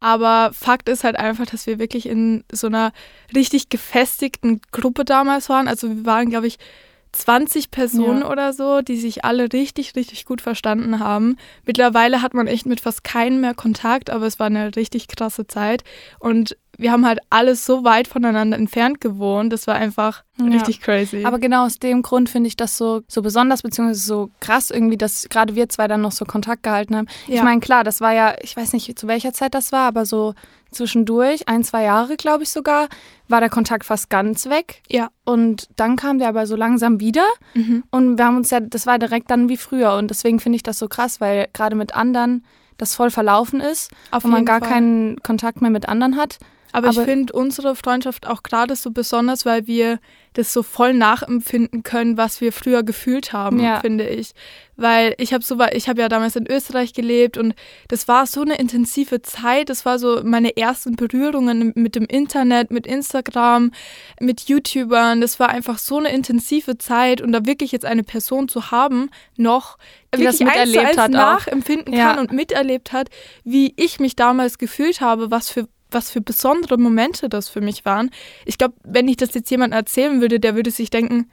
Aber 0.00 0.50
Fakt 0.52 0.88
ist 0.88 1.04
halt 1.04 1.16
einfach, 1.16 1.46
dass 1.46 1.66
wir 1.66 1.78
wirklich 1.78 2.06
in 2.06 2.42
so 2.50 2.66
einer 2.66 2.92
richtig 3.34 3.68
gefestigten 3.68 4.60
Gruppe 4.72 5.04
damals 5.04 5.48
waren. 5.48 5.68
Also 5.68 5.88
wir 5.88 6.04
waren, 6.06 6.28
glaube 6.30 6.48
ich, 6.48 6.58
20 7.12 7.70
Personen 7.70 8.22
Ja. 8.22 8.30
oder 8.30 8.52
so, 8.52 8.80
die 8.80 8.96
sich 8.96 9.24
alle 9.24 9.52
richtig, 9.52 9.94
richtig 9.94 10.24
gut 10.24 10.40
verstanden 10.40 10.98
haben. 10.98 11.36
Mittlerweile 11.66 12.22
hat 12.22 12.34
man 12.34 12.46
echt 12.46 12.66
mit 12.66 12.80
fast 12.80 13.04
keinem 13.04 13.42
mehr 13.42 13.54
Kontakt, 13.54 14.10
aber 14.10 14.26
es 14.26 14.38
war 14.38 14.46
eine 14.46 14.74
richtig 14.74 15.08
krasse 15.08 15.46
Zeit. 15.46 15.84
Und 16.18 16.56
wir 16.82 16.92
haben 16.92 17.06
halt 17.06 17.20
alles 17.30 17.64
so 17.64 17.84
weit 17.84 18.08
voneinander 18.08 18.56
entfernt 18.56 19.00
gewohnt. 19.00 19.52
Das 19.52 19.66
war 19.66 19.74
einfach 19.76 20.22
Ja. 20.38 20.46
richtig 20.46 20.80
crazy. 20.80 21.24
Aber 21.24 21.38
genau 21.38 21.64
aus 21.66 21.78
dem 21.78 22.02
Grund 22.02 22.28
finde 22.28 22.48
ich 22.48 22.56
das 22.56 22.76
so, 22.76 23.02
so 23.08 23.22
besonders, 23.22 23.62
beziehungsweise 23.62 24.00
so 24.00 24.30
krass 24.40 24.70
irgendwie, 24.70 24.96
dass 24.98 25.28
gerade 25.30 25.54
wir 25.54 25.68
zwei 25.68 25.88
dann 25.88 26.00
noch 26.02 26.12
so 26.12 26.24
Kontakt 26.24 26.62
gehalten 26.62 26.96
haben. 26.96 27.06
Ich 27.28 27.36
Ja. 27.36 27.44
meine, 27.44 27.60
klar, 27.60 27.84
das 27.84 28.00
war 28.00 28.12
ja, 28.12 28.34
ich 28.42 28.56
weiß 28.56 28.72
nicht, 28.72 28.98
zu 28.98 29.06
welcher 29.08 29.32
Zeit 29.32 29.54
das 29.54 29.72
war, 29.72 29.86
aber 29.88 30.04
so 30.04 30.34
zwischendurch, 30.70 31.48
ein, 31.48 31.64
zwei 31.64 31.82
Jahre, 31.84 32.16
glaube 32.16 32.42
ich 32.44 32.50
sogar, 32.50 32.88
war 33.28 33.40
der 33.40 33.50
Kontakt 33.50 33.84
fast 33.84 34.10
ganz 34.10 34.46
weg. 34.48 34.82
Ja. 34.88 35.10
Und 35.24 35.68
dann 35.76 35.96
kam 35.96 36.18
der 36.18 36.28
aber 36.28 36.46
so 36.46 36.56
langsam 36.56 36.98
wieder. 37.00 37.24
mhm. 37.54 37.84
Und 37.90 38.18
wir 38.18 38.24
haben 38.24 38.36
uns 38.36 38.50
ja, 38.50 38.60
das 38.60 38.86
war 38.86 38.98
direkt 38.98 39.30
dann 39.30 39.48
wie 39.48 39.56
früher. 39.56 39.94
Und 39.96 40.08
deswegen 40.10 40.40
finde 40.40 40.56
ich 40.56 40.62
das 40.62 40.78
so 40.78 40.88
krass, 40.88 41.20
weil 41.20 41.48
gerade 41.52 41.76
mit 41.76 41.94
anderen 41.94 42.44
das 42.78 42.94
voll 42.96 43.10
verlaufen 43.10 43.60
ist 43.60 43.90
Auf 44.10 44.24
und 44.24 44.30
man 44.32 44.44
gar 44.44 44.58
Fall. 44.60 44.68
keinen 44.70 45.22
Kontakt 45.22 45.60
mehr 45.60 45.70
mit 45.70 45.88
anderen 45.88 46.16
hat. 46.16 46.38
Aber, 46.72 46.88
ich 46.88 46.96
Aber- 46.98 47.06
finde 47.06 47.32
unsere 47.34 47.76
Freundschaft 47.76 48.26
auch 48.26 48.42
gerade 48.42 48.74
so 48.76 48.90
besonders, 48.90 49.44
weil 49.44 49.66
wir 49.66 49.98
das 50.32 50.54
so 50.54 50.62
voll 50.62 50.94
nachempfinden 50.94 51.82
können, 51.82 52.16
was 52.16 52.40
wir 52.40 52.52
früher 52.52 52.82
gefühlt 52.82 53.34
haben, 53.34 53.60
Ja. 53.60 53.80
finde 53.80 54.08
ich. 54.08 54.32
Weil 54.76 55.14
ich 55.18 55.34
habe 55.34 55.44
so, 55.44 55.58
ich 55.72 55.90
habe 55.90 56.00
ja 56.00 56.08
damals 56.08 56.34
in 56.36 56.46
Österreich 56.50 56.94
gelebt 56.94 57.36
und 57.36 57.54
das 57.88 58.08
war 58.08 58.26
so 58.26 58.40
eine 58.40 58.54
intensive 58.58 59.20
Zeit. 59.20 59.68
Das 59.68 59.84
war 59.84 59.98
so 59.98 60.22
meine 60.24 60.56
ersten 60.56 60.96
Berührungen 60.96 61.72
mit 61.76 61.94
dem 61.94 62.06
Internet, 62.06 62.70
mit 62.70 62.86
Instagram, 62.86 63.72
mit 64.20 64.48
YouTubern. 64.48 65.20
Das 65.20 65.38
war 65.38 65.50
einfach 65.50 65.76
so 65.78 65.98
eine 65.98 66.10
intensive 66.10 66.78
Zeit 66.78 67.20
und 67.20 67.32
da 67.32 67.44
wirklich 67.44 67.70
jetzt 67.72 67.84
eine 67.84 68.02
Person 68.02 68.48
zu 68.48 68.70
haben, 68.70 69.10
noch 69.36 69.76
Die 70.14 70.24
das 70.24 70.40
wirklich 70.40 70.48
eins 70.48 70.70
zu 70.70 70.70
miterlebt 70.78 70.86
eins 70.88 70.98
hat 70.98 71.10
nachempfinden 71.10 71.92
Ja. 71.94 72.14
kann 72.14 72.20
und 72.20 72.32
miterlebt 72.32 72.92
hat, 72.92 73.08
wie 73.44 73.74
ich 73.76 74.00
mich 74.00 74.16
damals 74.16 74.56
gefühlt 74.56 75.02
habe, 75.02 75.30
was 75.30 75.50
für 75.50 75.68
was 75.92 76.10
für 76.10 76.20
besondere 76.20 76.78
Momente 76.78 77.28
das 77.28 77.48
für 77.48 77.60
mich 77.60 77.84
waren. 77.84 78.10
Ich 78.44 78.58
glaube, 78.58 78.74
wenn 78.84 79.08
ich 79.08 79.16
das 79.16 79.34
jetzt 79.34 79.50
jemandem 79.50 79.78
erzählen 79.78 80.20
würde, 80.20 80.40
der 80.40 80.54
würde 80.56 80.70
sich 80.70 80.90
denken, 80.90 81.30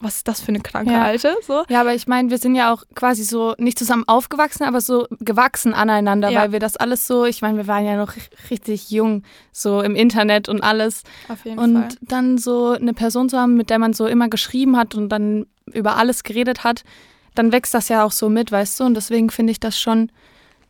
was 0.00 0.16
ist 0.18 0.28
das 0.28 0.40
für 0.40 0.48
eine 0.50 0.60
kranke 0.60 0.92
Ja. 0.92 1.02
Alte? 1.02 1.36
So. 1.44 1.64
Ja, 1.68 1.80
aber 1.80 1.92
ich 1.92 2.06
meine, 2.06 2.30
wir 2.30 2.38
sind 2.38 2.54
ja 2.54 2.72
auch 2.72 2.84
quasi 2.94 3.24
so 3.24 3.54
nicht 3.58 3.76
zusammen 3.80 4.04
aufgewachsen, 4.06 4.62
aber 4.62 4.80
so 4.80 5.08
gewachsen 5.18 5.74
aneinander, 5.74 6.30
Ja. 6.30 6.42
weil 6.42 6.52
wir 6.52 6.60
das 6.60 6.76
alles 6.76 7.08
so, 7.08 7.24
ich 7.24 7.42
meine, 7.42 7.56
wir 7.56 7.66
waren 7.66 7.84
ja 7.84 7.96
noch 7.96 8.12
richtig 8.48 8.90
jung, 8.92 9.24
so 9.50 9.80
im 9.82 9.96
Internet 9.96 10.48
und 10.48 10.60
alles. 10.62 11.02
Auf 11.28 11.44
jeden 11.44 11.58
Und 11.58 11.74
Fall. 11.74 11.88
dann 12.02 12.38
so 12.38 12.68
eine 12.70 12.94
Person 12.94 13.28
zu 13.28 13.38
haben, 13.38 13.56
mit 13.56 13.70
der 13.70 13.80
man 13.80 13.92
so 13.92 14.06
immer 14.06 14.28
geschrieben 14.28 14.76
hat 14.76 14.94
und 14.94 15.08
dann 15.08 15.46
über 15.66 15.96
alles 15.96 16.22
geredet 16.22 16.62
hat, 16.62 16.84
dann 17.34 17.50
wächst 17.50 17.74
das 17.74 17.88
ja 17.88 18.04
auch 18.04 18.12
so 18.12 18.28
mit, 18.28 18.52
weißt 18.52 18.78
du? 18.78 18.84
Und 18.84 18.94
deswegen 18.94 19.30
finde 19.30 19.50
ich 19.50 19.58
das 19.58 19.80
schon 19.80 20.12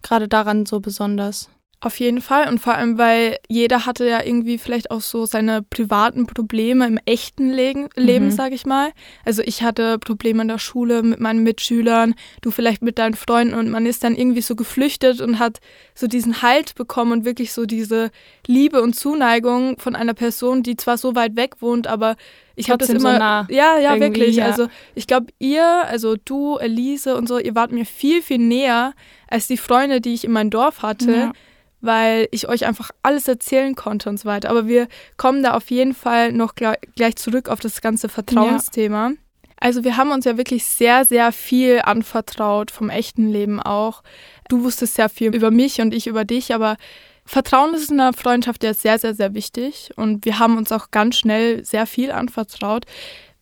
gerade 0.02 0.26
daran 0.28 0.64
so 0.64 0.80
besonders. 0.80 1.50
Auf 1.80 2.00
jeden 2.00 2.20
Fall 2.20 2.48
und 2.48 2.58
vor 2.58 2.74
allem, 2.74 2.98
weil 2.98 3.38
jeder 3.48 3.86
hatte 3.86 4.04
ja 4.08 4.24
irgendwie 4.24 4.58
vielleicht 4.58 4.90
auch 4.90 5.00
so 5.00 5.26
seine 5.26 5.62
privaten 5.62 6.26
Probleme 6.26 6.86
im 6.88 6.98
echten 7.04 7.52
Leben, 7.52 7.88
Mhm. 8.26 8.30
sage 8.32 8.56
ich 8.56 8.66
mal. 8.66 8.90
Also 9.24 9.42
ich 9.44 9.62
hatte 9.62 9.96
Probleme 10.00 10.42
in 10.42 10.48
der 10.48 10.58
Schule 10.58 11.04
mit 11.04 11.20
meinen 11.20 11.44
Mitschülern, 11.44 12.16
du 12.42 12.50
vielleicht 12.50 12.82
mit 12.82 12.98
deinen 12.98 13.14
Freunden 13.14 13.54
und 13.54 13.70
man 13.70 13.86
ist 13.86 14.02
dann 14.02 14.16
irgendwie 14.16 14.40
so 14.40 14.56
geflüchtet 14.56 15.20
und 15.20 15.38
hat 15.38 15.58
so 15.94 16.08
diesen 16.08 16.42
Halt 16.42 16.74
bekommen 16.74 17.12
und 17.12 17.24
wirklich 17.24 17.52
so 17.52 17.64
diese 17.64 18.10
Liebe 18.48 18.82
und 18.82 18.94
Zuneigung 18.96 19.78
von 19.78 19.94
einer 19.94 20.14
Person, 20.14 20.64
die 20.64 20.74
zwar 20.74 20.98
so 20.98 21.14
weit 21.14 21.36
weg 21.36 21.60
wohnt, 21.60 21.86
aber 21.86 22.16
ich 22.56 22.70
habe 22.70 22.78
das 22.78 22.88
Trotzdem 22.88 23.02
so 23.02 23.08
immer 23.08 23.18
nah 23.20 23.46
ja 23.48 23.78
ja 23.78 24.00
wirklich 24.00 24.36
ja. 24.36 24.46
also 24.46 24.66
ich 24.96 25.06
glaube 25.06 25.26
ihr 25.38 25.64
also 25.86 26.16
du 26.16 26.56
Elise 26.56 27.16
und 27.16 27.28
so 27.28 27.38
ihr 27.38 27.54
wart 27.54 27.70
mir 27.70 27.86
viel 27.86 28.20
viel 28.20 28.38
näher 28.38 28.94
als 29.28 29.46
die 29.46 29.56
Freunde 29.56 30.00
die 30.00 30.12
ich 30.12 30.24
in 30.24 30.32
meinem 30.32 30.50
Dorf 30.50 30.82
hatte 30.82 31.12
Ja. 31.12 31.32
Weil 31.80 32.28
ich 32.30 32.48
euch 32.48 32.66
einfach 32.66 32.90
alles 33.02 33.28
erzählen 33.28 33.74
konnte 33.74 34.08
und 34.08 34.18
so 34.18 34.24
weiter. 34.26 34.50
Aber 34.50 34.66
wir 34.66 34.88
kommen 35.16 35.42
da 35.42 35.54
auf 35.54 35.70
jeden 35.70 35.94
Fall 35.94 36.32
noch 36.32 36.54
gleich 36.54 37.16
zurück 37.16 37.48
auf 37.48 37.60
das 37.60 37.80
ganze 37.80 38.08
Vertrauensthema. 38.08 39.10
Ja. 39.10 39.14
Also 39.60 39.84
wir 39.84 39.96
haben 39.96 40.12
uns 40.12 40.24
ja 40.24 40.36
wirklich 40.36 40.64
sehr, 40.64 41.04
sehr 41.04 41.32
viel 41.32 41.80
anvertraut, 41.80 42.70
vom 42.70 42.90
echten 42.90 43.28
Leben 43.28 43.60
auch. 43.60 44.02
Du 44.48 44.62
wusstest 44.62 44.94
sehr 44.94 45.08
viel 45.08 45.34
über 45.34 45.50
mich 45.50 45.80
und 45.80 45.92
ich 45.92 46.06
über 46.06 46.24
dich, 46.24 46.54
aber 46.54 46.76
Vertrauen 47.24 47.74
ist 47.74 47.90
in 47.90 48.00
einer 48.00 48.12
Freundschaft 48.12 48.64
ja 48.64 48.72
sehr, 48.72 48.98
sehr, 48.98 49.14
sehr 49.14 49.34
wichtig 49.34 49.90
und 49.96 50.24
wir 50.24 50.38
haben 50.38 50.56
uns 50.56 50.72
auch 50.72 50.90
ganz 50.90 51.16
schnell 51.16 51.64
sehr 51.64 51.86
viel 51.86 52.10
anvertraut. 52.10 52.84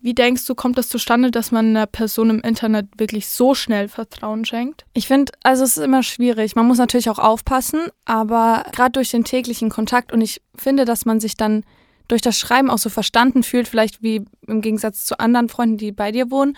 Wie 0.06 0.14
denkst 0.14 0.46
du, 0.46 0.54
kommt 0.54 0.78
das 0.78 0.88
zustande, 0.88 1.32
dass 1.32 1.50
man 1.50 1.66
einer 1.66 1.86
Person 1.88 2.30
im 2.30 2.40
Internet 2.42 2.86
wirklich 2.96 3.26
so 3.26 3.56
schnell 3.56 3.88
Vertrauen 3.88 4.44
schenkt? 4.44 4.86
Ich 4.94 5.08
finde, 5.08 5.32
also 5.42 5.64
es 5.64 5.76
ist 5.76 5.82
immer 5.82 6.04
schwierig. 6.04 6.54
Man 6.54 6.64
muss 6.64 6.78
natürlich 6.78 7.10
auch 7.10 7.18
aufpassen, 7.18 7.88
aber 8.04 8.66
gerade 8.70 8.92
durch 8.92 9.10
den 9.10 9.24
täglichen 9.24 9.68
Kontakt 9.68 10.12
und 10.12 10.20
ich 10.20 10.40
finde, 10.54 10.84
dass 10.84 11.06
man 11.06 11.18
sich 11.18 11.36
dann 11.36 11.64
durch 12.06 12.22
das 12.22 12.38
Schreiben 12.38 12.70
auch 12.70 12.78
so 12.78 12.88
verstanden 12.88 13.42
fühlt, 13.42 13.66
vielleicht 13.66 14.00
wie 14.00 14.24
im 14.46 14.60
Gegensatz 14.60 15.06
zu 15.06 15.18
anderen 15.18 15.48
Freunden, 15.48 15.76
die 15.76 15.90
bei 15.90 16.12
dir 16.12 16.30
wohnen, 16.30 16.56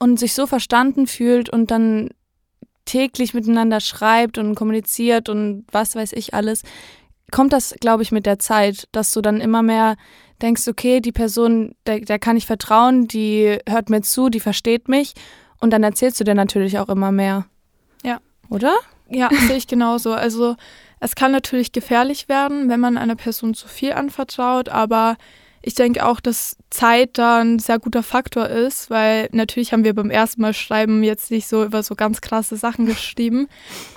und 0.00 0.18
sich 0.18 0.34
so 0.34 0.48
verstanden 0.48 1.06
fühlt 1.06 1.48
und 1.48 1.70
dann 1.70 2.10
täglich 2.84 3.32
miteinander 3.32 3.78
schreibt 3.78 4.38
und 4.38 4.56
kommuniziert 4.56 5.28
und 5.28 5.66
was 5.70 5.94
weiß 5.94 6.14
ich 6.14 6.34
alles, 6.34 6.64
kommt 7.30 7.52
das, 7.52 7.76
glaube 7.80 8.02
ich, 8.02 8.10
mit 8.10 8.26
der 8.26 8.40
Zeit, 8.40 8.88
dass 8.90 9.12
du 9.12 9.20
dann 9.20 9.40
immer 9.40 9.62
mehr 9.62 9.94
denkst, 10.42 10.68
okay, 10.68 11.00
die 11.00 11.12
Person, 11.12 11.74
der, 11.86 12.00
der 12.00 12.18
kann 12.18 12.36
ich 12.36 12.46
vertrauen, 12.46 13.08
die 13.08 13.58
hört 13.68 13.90
mir 13.90 14.02
zu, 14.02 14.28
die 14.28 14.40
versteht 14.40 14.88
mich 14.88 15.14
und 15.60 15.72
dann 15.72 15.82
erzählst 15.82 16.20
du 16.20 16.24
dir 16.24 16.34
natürlich 16.34 16.78
auch 16.78 16.88
immer 16.88 17.12
mehr. 17.12 17.46
Ja. 18.04 18.18
Oder? 18.48 18.74
Ja, 19.08 19.28
sehe 19.46 19.56
ich 19.56 19.66
genauso. 19.66 20.12
Also 20.12 20.56
es 21.00 21.14
kann 21.14 21.32
natürlich 21.32 21.72
gefährlich 21.72 22.28
werden, 22.28 22.68
wenn 22.68 22.80
man 22.80 22.96
einer 22.96 23.16
Person 23.16 23.54
zu 23.54 23.68
viel 23.68 23.92
anvertraut, 23.92 24.68
aber 24.68 25.16
ich 25.60 25.74
denke 25.74 26.06
auch, 26.06 26.20
dass 26.20 26.56
Zeit 26.70 27.18
da 27.18 27.40
ein 27.40 27.58
sehr 27.58 27.78
guter 27.78 28.02
Faktor 28.02 28.48
ist, 28.48 28.90
weil 28.90 29.28
natürlich 29.32 29.72
haben 29.72 29.84
wir 29.84 29.94
beim 29.94 30.10
ersten 30.10 30.40
Mal 30.40 30.54
schreiben 30.54 31.02
jetzt 31.02 31.30
nicht 31.30 31.48
so 31.48 31.64
über 31.64 31.82
so 31.82 31.94
ganz 31.94 32.20
krasse 32.20 32.56
Sachen 32.56 32.86
geschrieben, 32.86 33.48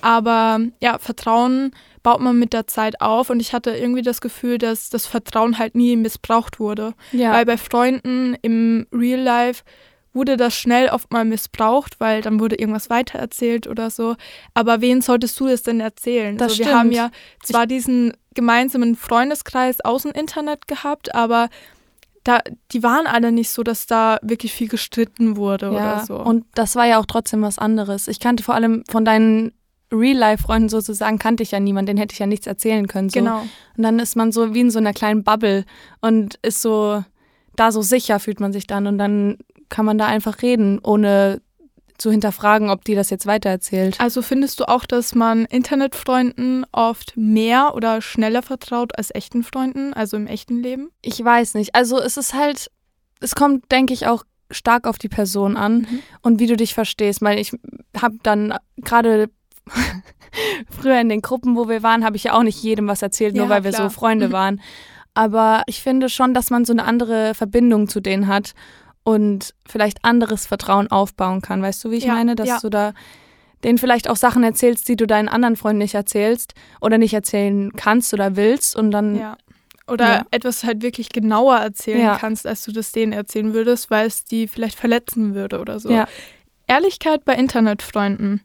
aber 0.02 0.60
ja, 0.80 0.98
Vertrauen 0.98 1.72
baut 2.03 2.20
man 2.20 2.38
mit 2.39 2.53
der 2.53 2.67
Zeit 2.67 3.01
auf 3.01 3.29
und 3.29 3.39
ich 3.39 3.53
hatte 3.53 3.72
irgendwie 3.72 4.01
das 4.01 4.22
Gefühl, 4.22 4.58
dass 4.58 4.89
das 4.89 5.05
Vertrauen 5.05 5.58
halt 5.58 5.75
nie 5.75 5.96
missbraucht 5.96 6.60
wurde, 6.60 6.93
ja. 7.12 7.34
weil 7.34 7.46
bei 7.46 7.58
Freunden 7.58 8.36
im 8.41 8.88
Real 8.91 9.20
Life 9.20 9.63
wurde 10.13 10.38
das 10.38 10.55
schnell 10.55 10.89
oft 10.89 11.12
mal 11.12 11.25
missbraucht, 11.25 12.00
weil 12.00 12.22
dann 12.22 12.39
wurde 12.39 12.55
irgendwas 12.55 12.89
weitererzählt 12.89 13.67
oder 13.67 13.89
so. 13.89 14.15
Aber 14.53 14.81
wen 14.81 15.01
solltest 15.01 15.39
du 15.39 15.48
es 15.48 15.63
denn 15.63 15.79
erzählen? 15.79 16.38
Das 16.38 16.53
also, 16.53 16.65
wir 16.65 16.77
haben 16.77 16.91
ja 16.91 17.12
zwar 17.43 17.65
diesen 17.65 18.13
gemeinsamen 18.34 18.96
Freundeskreis 18.96 19.81
aus 19.81 20.03
dem 20.03 20.12
Internet 20.12 20.67
gehabt, 20.67 21.15
aber 21.15 21.50
da, 22.24 22.39
die 22.72 22.84
waren 22.84 23.08
alle 23.08 23.31
nicht 23.31 23.50
so, 23.50 23.63
dass 23.63 23.88
da 23.88 24.20
wirklich 24.22 24.53
viel 24.53 24.67
gestritten 24.67 25.38
wurde 25.38 25.67
ja, 25.67 25.72
oder 25.72 26.05
so. 26.05 26.17
Und 26.17 26.46
das 26.53 26.75
war 26.75 26.86
ja 26.86 27.00
auch 27.00 27.05
trotzdem 27.05 27.41
was 27.41 27.58
anderes. 27.58 28.08
Ich 28.08 28.20
kannte 28.20 28.43
vor 28.43 28.53
allem 28.53 28.84
von 28.89 29.05
deinen 29.05 29.53
Real-Life-Freunden 29.92 30.70
sozusagen, 30.70 31.20
kannte 31.20 31.44
ich 31.44 31.52
ja 31.52 31.60
niemanden, 31.60 31.88
den 31.88 31.98
hätte 31.98 32.14
ich 32.14 32.20
ja 32.20 32.28
nichts 32.28 32.48
erzählen 32.48 32.88
können. 32.88 33.10
So. 33.10 33.20
Genau. 33.20 33.42
Und 33.78 33.84
dann 33.84 34.00
ist 34.00 34.16
man 34.16 34.32
so 34.32 34.54
wie 34.54 34.62
in 34.62 34.72
so 34.72 34.80
einer 34.80 34.94
kleinen 34.94 35.24
Bubble 35.24 35.66
und 36.02 36.40
ist 36.42 36.62
so, 36.62 37.04
da 37.56 37.72
so 37.72 37.82
sicher 37.82 38.20
fühlt 38.20 38.40
man 38.40 38.54
sich 38.54 38.68
dann 38.68 38.88
und 38.88 38.98
dann 38.98 39.38
kann 39.70 39.86
man 39.86 39.98
da 39.98 40.06
einfach 40.06 40.42
reden, 40.42 40.80
ohne 40.84 41.42
zu 41.98 42.12
hinterfragen, 42.12 42.70
ob 42.70 42.84
die 42.84 42.96
das 42.96 43.10
jetzt 43.10 43.28
weitererzählt. 43.28 44.00
Also 44.00 44.22
findest 44.22 44.60
du 44.60 44.68
auch, 44.68 44.86
dass 44.86 45.14
man 45.14 45.46
Internetfreunden 45.46 46.66
oft 46.72 47.16
mehr 47.16 47.76
oder 47.76 48.02
schneller 48.02 48.42
vertraut 48.42 48.98
als 48.98 49.14
echten 49.14 49.44
Freunden, 49.44 49.94
also 49.94 50.18
im 50.18 50.26
echten 50.26 50.62
Leben? 50.62 50.90
Ich 51.02 51.24
weiß 51.24 51.54
nicht. 51.54 51.76
Also 51.76 52.00
es 52.00 52.18
ist 52.18 52.34
halt, 52.34 52.72
es 53.20 53.36
kommt, 53.36 53.72
denke 53.72 53.94
ich, 53.94 54.08
auch 54.08 54.24
stark 54.50 54.88
auf 54.88 54.98
die 54.98 55.10
Person 55.10 55.56
an 55.56 55.80
mhm. 55.80 56.00
und 56.22 56.40
wie 56.40 56.48
du 56.48 56.58
dich 56.58 56.74
verstehst, 56.74 57.22
weil 57.22 57.38
ich 57.38 57.52
habe 57.96 58.18
dann 58.24 58.56
gerade 58.78 59.30
früher 60.70 61.00
in 61.00 61.10
den 61.10 61.22
Gruppen, 61.22 61.56
wo 61.56 61.68
wir 61.68 61.84
waren, 61.84 62.03
habe 62.03 62.15
ich 62.15 62.25
ja 62.25 62.34
auch 62.34 62.44
nicht 62.44 62.62
jedem 62.62 62.88
was 62.88 63.01
erzählt, 63.01 63.36
nur 63.36 63.46
ja, 63.46 63.50
weil 63.50 63.63
wir 63.63 63.72
klar. 63.72 63.89
so 63.89 63.94
Freunde 63.94 64.30
mhm. 64.30 64.34
waren. 64.34 64.62
Aber 65.13 65.63
ich 65.68 65.82
finde 65.82 66.10
schon, 66.10 66.34
dass 66.34 66.50
man 66.50 66.65
so 66.65 66.74
eine 66.74 66.86
andere 66.86 67.34
Verbindung 67.34 67.88
zu 67.89 68.00
denen 68.00 68.27
hat 68.27 68.53
und 69.03 69.53
vielleicht 69.68 70.06
anderes 70.06 70.46
Vertrauen 70.46 70.89
aufbauen 70.89 71.41
kann. 71.41 71.62
Weißt 71.62 71.84
du, 71.84 71.91
wie 71.91 71.98
ich 71.98 72.06
ja, 72.06 72.13
meine? 72.13 72.36
Dass 72.36 72.48
ja. 72.48 72.60
du 72.62 72.70
da 72.70 72.94
denen 73.63 73.77
vielleicht 73.77 74.10
auch 74.10 74.15
Sachen 74.15 74.44
erzählst, 74.44 74.88
die 74.88 74.96
du 74.96 75.06
deinen 75.06 75.30
anderen 75.30 75.56
Freunden 75.56 75.80
nicht 75.80 75.94
erzählst 75.94 76.53
oder 76.80 76.98
nicht 76.98 77.13
erzählen 77.13 77.72
kannst 77.75 78.13
oder 78.13 78.36
willst 78.36 78.75
und 78.75 78.91
dann. 78.91 79.18
Ja. 79.18 79.38
Oder 79.88 80.25
etwas 80.32 80.63
halt 80.63 80.84
wirklich 80.84 81.10
genauer 81.10 81.58
erzählen 81.58 82.15
kannst, 82.18 82.48
als 82.48 82.63
du 82.63 82.72
das 82.72 82.94
denen 82.94 83.12
erzählen 83.12 83.53
würdest, 83.53 83.91
weil 83.91 84.08
es 84.08 84.24
die 84.24 84.48
vielleicht 84.48 84.80
verletzen 84.80 85.36
würde 85.36 85.60
oder 85.60 85.82
so. 85.82 85.89
Ehrlichkeit 86.65 87.25
bei 87.25 87.34
Internetfreunden. 87.36 88.41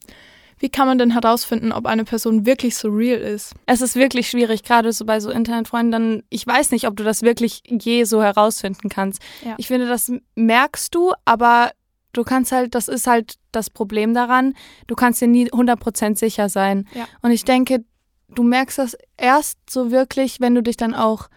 Wie 0.59 0.71
kann 0.71 0.87
man 0.87 0.99
denn 0.99 1.11
herausfinden, 1.11 1.71
ob 1.71 1.85
eine 1.85 2.05
Person 2.05 2.47
wirklich 2.47 2.77
so 2.77 2.89
real 2.89 3.21
ist? 3.21 3.55
Es 3.67 3.83
ist 3.83 3.95
wirklich 3.95 4.31
schwierig, 4.31 4.63
gerade 4.63 4.91
so 4.93 5.05
bei 5.05 5.21
so 5.21 5.31
Internetfreunden. 5.31 5.93
Dann, 5.93 6.23
ich 6.31 6.47
weiß 6.47 6.71
nicht, 6.71 6.87
ob 6.87 6.97
du 6.97 7.05
das 7.05 7.23
wirklich 7.23 7.63
je 7.69 8.05
so 8.05 8.23
herausfinden 8.23 8.89
kannst. 8.89 9.21
Ja. 9.45 9.55
Ich 9.59 9.67
finde, 9.67 9.87
das 9.87 10.11
merkst 10.35 10.95
du, 10.95 11.13
aber 11.27 11.73
du 12.15 12.25
kannst 12.25 12.53
halt, 12.53 12.75
das 12.75 12.89
ist 12.89 13.07
halt 13.07 13.35
das 13.53 13.69
Problem 13.69 14.15
daran, 14.15 14.55
du 14.87 14.95
kannst 14.95 15.21
dir 15.21 15.29
nie 15.29 15.51
100% 15.51 16.17
sicher 16.17 16.49
sein. 16.49 16.89
Ja. 16.95 17.07
Und 17.21 17.33
ich 17.33 17.45
denke, 17.45 17.85
du 18.29 18.43
merkst 18.43 18.79
das 18.79 18.97
erst 19.17 19.59
so 19.69 19.91
wirklich, 19.91 20.41
wenn 20.41 20.55
du 20.55 20.63
dich 20.63 20.77
dann 20.77 20.95
auch 20.95 21.29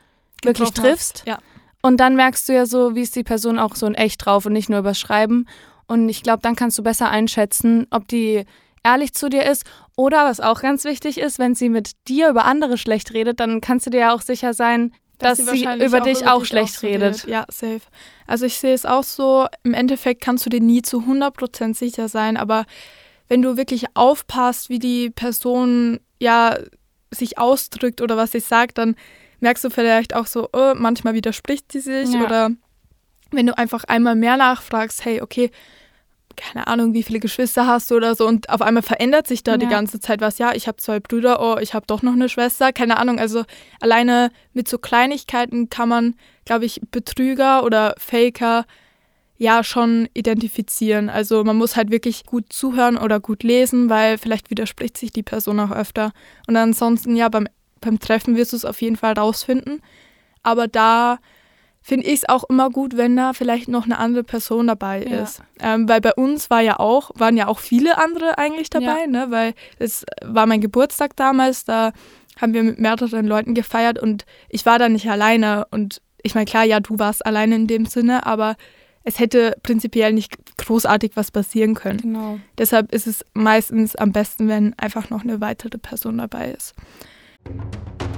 wirklich 0.44 0.72
triffst. 0.72 1.24
Ja. 1.28 1.40
Und 1.82 1.98
dann 1.98 2.16
merkst 2.16 2.48
du 2.48 2.54
ja 2.54 2.66
so, 2.66 2.96
wie 2.96 3.02
ist 3.02 3.16
die 3.16 3.24
Person 3.24 3.60
auch 3.60 3.76
so 3.76 3.86
in 3.86 3.96
echt 3.96 4.26
drauf 4.26 4.46
und 4.46 4.54
nicht 4.54 4.70
nur 4.70 4.80
überschreiben. 4.80 5.48
Und 5.88 6.10
ich 6.10 6.24
glaube, 6.24 6.42
dann 6.42 6.56
kannst 6.56 6.78
du 6.78 6.84
besser 6.84 7.10
einschätzen, 7.10 7.88
ob 7.90 8.08
die 8.08 8.46
ehrlich 8.92 9.14
zu 9.14 9.30
dir 9.30 9.46
ist. 9.46 9.64
Oder 9.96 10.26
was 10.26 10.40
auch 10.40 10.62
ganz 10.62 10.84
wichtig 10.84 11.18
ist, 11.18 11.40
wenn 11.40 11.56
sie 11.56 11.70
mit 11.70 11.92
dir 12.08 12.30
über 12.30 12.46
andere 12.46 12.78
schlecht 12.78 13.14
redet, 13.14 13.40
dann 13.40 13.62
kannst 13.62 13.86
du 13.86 13.90
dir 13.90 14.00
ja 14.00 14.14
auch 14.14 14.22
sicher 14.22 14.54
sein, 14.54 14.94
dass, 15.18 15.38
dass 15.38 15.52
sie, 15.52 15.68
sie 15.68 15.86
über 15.86 16.00
dich 16.00 16.26
auch, 16.26 16.42
auch 16.42 16.46
schlecht 16.46 16.78
auch 16.78 16.84
redet. 16.84 17.26
redet. 17.26 17.28
Ja, 17.28 17.46
safe. 17.50 17.82
Also 18.26 18.46
ich 18.46 18.58
sehe 18.58 18.74
es 18.74 18.86
auch 18.86 19.04
so, 19.04 19.48
im 19.64 19.74
Endeffekt 19.74 20.22
kannst 20.22 20.46
du 20.46 20.50
dir 20.50 20.62
nie 20.62 20.82
zu 20.82 21.00
100% 21.00 21.76
sicher 21.76 22.08
sein, 22.08 22.38
aber 22.38 22.66
wenn 23.28 23.42
du 23.42 23.58
wirklich 23.58 23.86
aufpasst, 23.94 24.70
wie 24.70 24.80
die 24.80 25.10
Person 25.10 26.00
ja 26.20 26.58
sich 27.12 27.38
ausdrückt 27.38 28.02
oder 28.02 28.18
was 28.18 28.32
sie 28.32 28.40
sagt, 28.40 28.78
dann 28.78 28.96
merkst 29.40 29.64
du 29.64 29.70
vielleicht 29.70 30.16
auch 30.16 30.26
so, 30.26 30.50
oh, 30.54 30.74
manchmal 30.76 31.14
widerspricht 31.14 31.72
sie 31.72 31.80
sich 31.80 32.14
ja. 32.14 32.24
oder 32.24 32.50
wenn 33.32 33.46
du 33.46 33.58
einfach 33.58 33.84
einmal 33.84 34.16
mehr 34.16 34.38
nachfragst, 34.38 35.06
hey, 35.06 35.22
okay, 35.22 35.52
keine 36.40 36.68
Ahnung, 36.68 36.94
wie 36.94 37.04
viele 37.04 37.20
Geschwister 37.20 37.68
hast 37.68 37.92
du 37.92 37.96
oder 37.96 38.16
so 38.16 38.26
und 38.28 38.50
auf 38.50 38.62
einmal 38.62 38.84
verändert 38.84 39.28
sich 39.28 39.44
da 39.44 39.52
ja. 39.52 39.58
die 39.58 39.68
ganze 39.68 40.00
Zeit 40.00 40.22
was. 40.22 40.38
Ja, 40.38 40.54
ich 40.54 40.68
habe 40.68 40.78
zwei 40.78 41.00
Brüder, 41.00 41.42
oh, 41.42 41.60
ich 41.60 41.74
habe 41.74 41.86
doch 41.86 42.02
noch 42.02 42.14
eine 42.14 42.30
Schwester, 42.30 42.72
keine 42.72 42.98
Ahnung. 42.98 43.20
Also 43.20 43.44
alleine 43.80 44.32
mit 44.54 44.68
so 44.68 44.78
Kleinigkeiten 44.78 45.70
kann 45.70 45.90
man, 45.90 46.16
glaube 46.46 46.66
ich, 46.66 46.82
Betrüger 46.92 47.64
oder 47.64 47.94
Faker 47.98 48.66
ja 49.38 49.64
schon 49.64 50.08
identifizieren. 50.14 51.10
Also 51.10 51.44
man 51.44 51.58
muss 51.58 51.76
halt 51.76 51.92
wirklich 51.92 52.26
gut 52.26 52.52
zuhören 52.52 52.98
oder 52.98 53.20
gut 53.20 53.44
lesen, 53.44 53.90
weil 53.90 54.18
vielleicht 54.18 54.50
widerspricht 54.50 54.98
sich 54.98 55.12
die 55.12 55.24
Person 55.24 55.60
auch 55.60 55.72
öfter. 55.72 56.12
Und 56.48 56.58
ansonsten, 56.58 57.16
ja, 57.16 57.30
beim, 57.30 57.48
beim 57.82 58.00
Treffen 58.00 58.36
wirst 58.36 58.54
du 58.54 58.58
es 58.58 58.66
auf 58.66 58.82
jeden 58.82 58.98
Fall 58.98 59.14
rausfinden. 59.14 59.82
Aber 60.44 60.68
da 60.68 61.20
finde 61.82 62.08
ich 62.08 62.16
es 62.16 62.30
auch 62.30 62.44
immer 62.50 62.70
gut, 62.70 62.98
wenn 62.98 63.16
da 63.16 63.34
vielleicht 63.34 63.68
noch 63.68 63.86
eine 63.86 63.98
andere 63.98 64.24
Person 64.24 64.68
dabei 64.68 65.04
ja. 65.04 65.24
ist. 65.24 65.42
Ähm, 65.60 65.88
weil 65.90 66.02
bei 66.02 66.14
uns 66.14 66.50
war 66.50 66.62
ja 66.62 66.80
auch, 66.80 67.12
waren 67.16 67.38
ja 67.38 67.48
auch 67.48 67.60
viele 67.60 67.98
andere 67.98 68.38
eigentlich 68.38 68.70
dabei, 68.70 69.02
ja. 69.02 69.08
ne? 69.08 69.28
weil 69.30 69.54
es 69.80 70.06
war 70.24 70.46
mein 70.46 70.62
Geburtstag 70.62 71.16
damals, 71.16 71.66
da 71.66 71.92
haben 72.40 72.54
wir 72.54 72.64
mit 72.64 72.80
mehreren 72.80 73.26
Leuten 73.26 73.54
gefeiert 73.54 74.00
und 74.00 74.26
ich 74.50 74.66
war 74.66 74.80
da 74.80 74.88
nicht 74.90 75.10
alleine. 75.10 75.68
Und 75.72 76.02
ich 76.24 76.36
meine, 76.36 76.46
klar, 76.46 76.64
ja, 76.64 76.80
du 76.80 77.00
warst 77.00 77.26
alleine 77.26 77.56
in 77.56 77.68
dem 77.68 77.86
Sinne, 77.86 78.26
aber 78.26 78.56
es 79.04 79.20
hätte 79.20 79.58
prinzipiell 79.64 80.14
nicht 80.14 80.36
großartig 80.58 81.12
was 81.16 81.32
passieren 81.32 81.74
können. 81.74 82.00
Genau. 82.00 82.40
Deshalb 82.58 82.94
ist 82.94 83.08
es 83.08 83.26
meistens 83.34 83.96
am 83.96 84.12
besten, 84.12 84.48
wenn 84.48 84.78
einfach 84.78 85.10
noch 85.10 85.24
eine 85.24 85.42
weitere 85.42 85.78
Person 85.78 86.18
dabei 86.18 86.52
ist. 86.52 86.76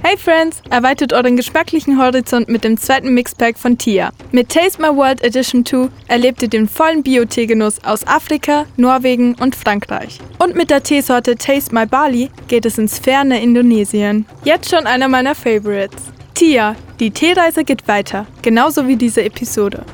Hey 0.04 0.16
Friends, 0.16 0.60
erweitert 0.68 1.12
euren 1.12 1.36
geschmacklichen 1.36 1.96
Horizont 1.96 2.48
mit 2.48 2.64
dem 2.64 2.76
zweiten 2.76 3.14
Mixpack 3.14 3.56
von 3.56 3.78
Tia. 3.78 4.10
Mit 4.32 4.48
Taste 4.48 4.82
My 4.82 4.88
World 4.88 5.22
Edition 5.22 5.64
2 5.64 5.88
erlebt 6.08 6.42
ihr 6.42 6.48
den 6.48 6.68
vollen 6.68 7.04
Bio-Teegenuss 7.04 7.84
aus 7.84 8.04
Afrika, 8.04 8.66
Norwegen 8.76 9.36
und 9.36 9.54
Frankreich. 9.54 10.18
Und 10.40 10.56
mit 10.56 10.70
der 10.70 10.82
Teesorte 10.82 11.36
Taste 11.36 11.72
My 11.72 11.86
Bali 11.86 12.32
geht 12.48 12.66
es 12.66 12.78
ins 12.78 12.98
ferne 12.98 13.40
Indonesien. 13.40 14.26
Jetzt 14.42 14.70
schon 14.70 14.88
einer 14.88 15.06
meiner 15.06 15.36
Favorites. 15.36 16.02
Tia, 16.34 16.74
die 16.98 17.12
Teereise 17.12 17.62
geht 17.62 17.86
weiter, 17.86 18.26
genauso 18.42 18.88
wie 18.88 18.96
diese 18.96 19.22
Episode. 19.22 19.86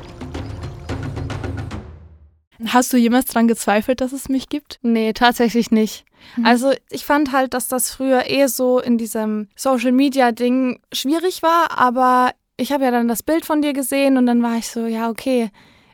Hast 2.68 2.94
du 2.94 2.96
jemals 2.96 3.26
daran 3.26 3.46
gezweifelt, 3.46 4.00
dass 4.00 4.12
es 4.12 4.30
mich 4.30 4.48
gibt? 4.48 4.78
Nee, 4.80 5.12
tatsächlich 5.12 5.70
nicht. 5.70 6.06
Mhm. 6.36 6.46
Also 6.46 6.72
ich 6.90 7.04
fand 7.04 7.32
halt, 7.32 7.54
dass 7.54 7.68
das 7.68 7.90
früher 7.90 8.26
eher 8.26 8.48
so 8.48 8.80
in 8.80 8.98
diesem 8.98 9.48
Social-Media-Ding 9.56 10.80
schwierig 10.92 11.42
war, 11.42 11.78
aber 11.78 12.32
ich 12.56 12.72
habe 12.72 12.84
ja 12.84 12.90
dann 12.90 13.08
das 13.08 13.22
Bild 13.22 13.46
von 13.46 13.62
dir 13.62 13.72
gesehen 13.72 14.16
und 14.16 14.26
dann 14.26 14.42
war 14.42 14.56
ich 14.56 14.68
so, 14.68 14.86
ja, 14.86 15.08
okay. 15.08 15.50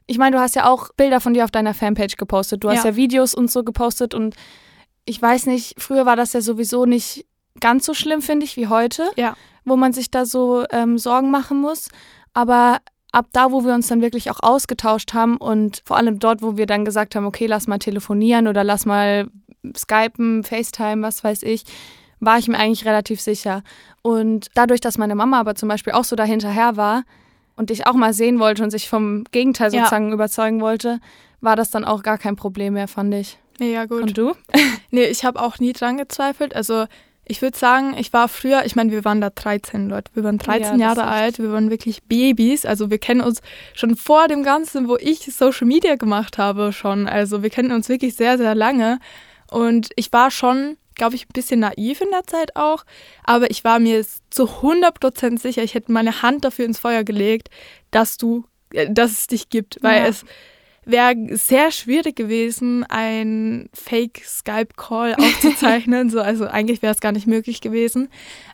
Ich 0.06 0.18
meine, 0.18 0.36
du 0.36 0.42
hast 0.42 0.54
ja 0.54 0.68
auch 0.68 0.90
Bilder 0.96 1.20
von 1.20 1.34
dir 1.34 1.44
auf 1.44 1.50
deiner 1.50 1.74
Fanpage 1.74 2.16
gepostet. 2.16 2.64
Du 2.64 2.68
hast 2.68 2.84
ja, 2.84 2.90
ja 2.90 2.96
Videos 2.96 3.34
und 3.34 3.50
so 3.50 3.64
gepostet 3.64 4.14
und 4.14 4.34
ich 5.06 5.20
weiß 5.20 5.46
nicht, 5.46 5.80
früher 5.80 6.06
war 6.06 6.16
das 6.16 6.32
ja 6.32 6.40
sowieso 6.40 6.86
nicht 6.86 7.26
ganz 7.60 7.86
so 7.86 7.94
schlimm, 7.94 8.22
finde 8.22 8.44
ich, 8.44 8.56
wie 8.56 8.68
heute, 8.68 9.10
ja. 9.16 9.36
wo 9.64 9.76
man 9.76 9.92
sich 9.92 10.10
da 10.10 10.26
so 10.26 10.64
ähm, 10.70 10.98
Sorgen 10.98 11.30
machen 11.30 11.60
muss. 11.60 11.88
Aber 12.32 12.80
ab 13.12 13.26
da, 13.32 13.52
wo 13.52 13.64
wir 13.64 13.74
uns 13.74 13.86
dann 13.86 14.02
wirklich 14.02 14.30
auch 14.30 14.40
ausgetauscht 14.42 15.14
haben 15.14 15.36
und 15.36 15.82
vor 15.84 15.96
allem 15.96 16.18
dort, 16.18 16.42
wo 16.42 16.56
wir 16.56 16.66
dann 16.66 16.84
gesagt 16.84 17.14
haben, 17.14 17.26
okay, 17.26 17.46
lass 17.46 17.66
mal 17.66 17.78
telefonieren 17.78 18.48
oder 18.48 18.64
lass 18.64 18.86
mal 18.86 19.28
Skypen, 19.76 20.44
FaceTime, 20.44 21.02
was 21.02 21.24
weiß 21.24 21.42
ich, 21.42 21.64
war 22.20 22.38
ich 22.38 22.48
mir 22.48 22.58
eigentlich 22.58 22.84
relativ 22.84 23.20
sicher. 23.20 23.62
Und 24.02 24.48
dadurch, 24.54 24.80
dass 24.80 24.98
meine 24.98 25.14
Mama 25.14 25.40
aber 25.40 25.54
zum 25.54 25.68
Beispiel 25.68 25.92
auch 25.92 26.04
so 26.04 26.16
dahinterher 26.16 26.76
war 26.76 27.04
und 27.56 27.70
dich 27.70 27.86
auch 27.86 27.94
mal 27.94 28.12
sehen 28.12 28.38
wollte 28.38 28.62
und 28.62 28.70
sich 28.70 28.88
vom 28.88 29.24
Gegenteil 29.30 29.70
sozusagen 29.70 30.08
ja. 30.08 30.14
überzeugen 30.14 30.60
wollte, 30.60 31.00
war 31.40 31.56
das 31.56 31.70
dann 31.70 31.84
auch 31.84 32.02
gar 32.02 32.18
kein 32.18 32.36
Problem 32.36 32.74
mehr, 32.74 32.88
fand 32.88 33.14
ich. 33.14 33.38
Ja, 33.60 33.86
gut. 33.86 34.02
Und 34.02 34.18
du? 34.18 34.32
nee, 34.90 35.04
ich 35.04 35.24
habe 35.24 35.40
auch 35.40 35.58
nie 35.58 35.72
dran 35.72 35.96
gezweifelt. 35.96 36.56
Also 36.56 36.86
ich 37.26 37.40
würde 37.40 37.56
sagen, 37.56 37.94
ich 37.96 38.12
war 38.12 38.28
früher, 38.28 38.64
ich 38.66 38.76
meine, 38.76 38.90
wir 38.90 39.04
waren 39.04 39.20
da 39.20 39.30
13 39.30 39.88
Leute, 39.88 40.10
wir 40.14 40.24
waren 40.24 40.38
13 40.38 40.78
ja, 40.78 40.88
Jahre 40.88 41.06
alt, 41.06 41.38
wir 41.38 41.52
waren 41.52 41.70
wirklich 41.70 42.02
Babys, 42.02 42.66
also 42.66 42.90
wir 42.90 42.98
kennen 42.98 43.22
uns 43.22 43.40
schon 43.72 43.96
vor 43.96 44.28
dem 44.28 44.42
Ganzen, 44.42 44.88
wo 44.88 44.96
ich 44.96 45.20
Social 45.20 45.66
Media 45.66 45.96
gemacht 45.96 46.36
habe 46.36 46.72
schon, 46.72 47.08
also 47.08 47.42
wir 47.42 47.48
kennen 47.48 47.72
uns 47.72 47.88
wirklich 47.88 48.14
sehr, 48.14 48.36
sehr 48.36 48.54
lange 48.54 48.98
und 49.54 49.90
ich 49.94 50.12
war 50.12 50.32
schon, 50.32 50.76
glaube 50.96 51.14
ich, 51.14 51.26
ein 51.26 51.32
bisschen 51.32 51.60
naiv 51.60 52.00
in 52.00 52.10
der 52.10 52.26
Zeit 52.26 52.56
auch, 52.56 52.84
aber 53.22 53.50
ich 53.50 53.62
war 53.62 53.78
mir 53.78 54.04
zu 54.30 54.44
100% 54.46 55.38
sicher, 55.38 55.62
ich 55.62 55.74
hätte 55.74 55.92
meine 55.92 56.22
Hand 56.22 56.44
dafür 56.44 56.64
ins 56.64 56.80
Feuer 56.80 57.04
gelegt, 57.04 57.50
dass 57.92 58.16
du, 58.16 58.44
äh, 58.72 58.90
dass 58.90 59.12
es 59.12 59.26
dich 59.28 59.50
gibt, 59.50 59.78
weil 59.82 60.02
ja. 60.02 60.08
es 60.08 60.24
wäre 60.84 61.14
sehr 61.30 61.70
schwierig 61.70 62.16
gewesen, 62.16 62.84
ein 62.84 63.70
Fake-Skype-Call 63.72 65.14
aufzuzeichnen. 65.14 66.10
so, 66.10 66.20
also 66.20 66.46
eigentlich 66.46 66.82
wäre 66.82 66.92
es 66.92 67.00
gar 67.00 67.12
nicht 67.12 67.26
möglich 67.26 67.60
gewesen. 67.60 68.08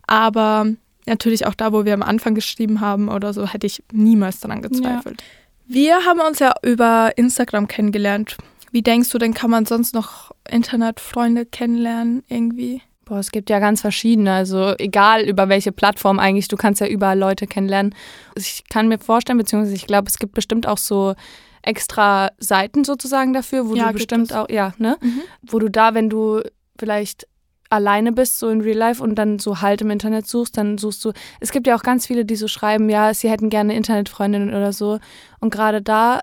Aber 0.07 0.67
natürlich 1.07 1.47
auch 1.47 1.55
da, 1.55 1.73
wo 1.73 1.85
wir 1.85 1.95
am 1.95 2.03
Anfang 2.03 2.35
geschrieben 2.35 2.81
haben 2.81 3.09
oder 3.09 3.33
so, 3.33 3.49
hätte 3.49 3.67
ich 3.67 3.83
niemals 3.91 4.39
daran 4.39 4.63
gezweifelt. 4.63 5.23
Ja. 5.23 5.75
Wir 5.75 6.05
haben 6.05 6.21
uns 6.21 6.39
ja 6.39 6.55
über 6.63 7.13
Instagram 7.17 7.67
kennengelernt. 7.67 8.37
Wie 8.71 8.83
denkst 8.83 9.11
du 9.11 9.19
denn, 9.19 9.35
kann 9.35 9.51
man 9.51 9.67
sonst 9.67 9.95
noch 9.95 10.31
Internetfreunde 10.51 11.47
kennenlernen 11.47 12.23
irgendwie? 12.29 12.83
Boah, 13.05 13.19
es 13.19 13.33
gibt 13.33 13.51
ja 13.51 13.59
ganz 13.59 13.81
verschiedene. 13.81 14.33
Also 14.33 14.75
egal 14.79 15.29
über 15.29 15.49
welche 15.49 15.73
Plattform 15.73 16.19
eigentlich, 16.19 16.49
du 16.49 16.57
kannst 16.57 16.81
ja 16.81 16.87
überall 16.87 17.19
Leute 17.19 17.47
kennenlernen. 17.47 17.95
Ich 18.37 18.65
kann 18.71 18.89
mir 18.89 18.99
vorstellen, 18.99 19.39
beziehungsweise 19.39 19.75
ich 19.75 19.87
glaube, 19.87 20.09
es 20.09 20.19
gibt 20.19 20.35
bestimmt 20.35 20.69
auch 20.69 20.79
so 20.79 21.15
extra 21.63 22.31
Seiten 22.39 22.85
sozusagen 22.85 23.33
dafür, 23.33 23.69
wo 23.69 23.75
ja, 23.75 23.89
du 23.89 23.95
bestimmt 23.95 24.33
auch, 24.33 24.49
ja, 24.49 24.73
ne? 24.79 24.97
Mhm. 25.01 25.23
Wo 25.43 25.59
du 25.59 25.69
da, 25.69 25.95
wenn 25.95 26.09
du 26.09 26.41
vielleicht 26.79 27.27
alleine 27.69 28.13
bist, 28.13 28.39
so 28.39 28.49
in 28.49 28.61
Real 28.61 28.77
Life 28.77 29.03
und 29.03 29.15
dann 29.15 29.39
so 29.39 29.61
halt 29.61 29.81
im 29.81 29.91
Internet 29.91 30.27
suchst, 30.27 30.57
dann 30.57 30.79
suchst 30.79 31.05
du. 31.05 31.13
Es 31.39 31.53
gibt 31.53 31.67
ja 31.67 31.77
auch 31.77 31.83
ganz 31.83 32.07
viele, 32.07 32.25
die 32.25 32.37
so 32.37 32.49
schreiben, 32.49 32.89
ja, 32.89 33.15
sie 33.15 33.31
hätten 33.31 33.49
gerne 33.49 33.75
Internetfreundinnen 33.75 34.51
oder 34.51 34.73
so. 34.73 34.99
Und 35.39 35.51
gerade 35.51 35.81
da 35.81 36.21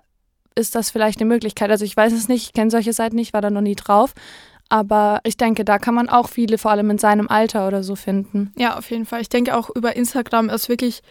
ist 0.57 0.75
das 0.75 0.89
vielleicht 0.89 1.21
eine 1.21 1.27
Möglichkeit. 1.27 1.69
Also 1.69 1.85
ich 1.85 1.95
weiß 1.95 2.13
es 2.13 2.27
nicht, 2.27 2.47
ich 2.47 2.53
kenne 2.53 2.71
solche 2.71 2.93
Seiten 2.93 3.15
nicht, 3.15 3.33
war 3.33 3.41
da 3.41 3.49
noch 3.49 3.61
nie 3.61 3.75
drauf. 3.75 4.13
Aber 4.69 5.21
ich 5.23 5.37
denke, 5.37 5.63
da 5.63 5.79
kann 5.79 5.95
man 5.95 6.09
auch 6.09 6.27
viele, 6.27 6.57
vor 6.57 6.71
allem 6.71 6.89
in 6.89 6.97
seinem 6.97 7.29
Alter 7.29 7.67
oder 7.67 7.83
so 7.83 7.95
finden. 7.95 8.51
Ja, 8.57 8.77
auf 8.77 8.91
jeden 8.91 9.05
Fall. 9.05 9.21
Ich 9.21 9.29
denke 9.29 9.55
auch 9.55 9.69
über 9.69 9.95
Instagram 9.95 10.49
ist 10.49 10.67
wirklich 10.67 11.01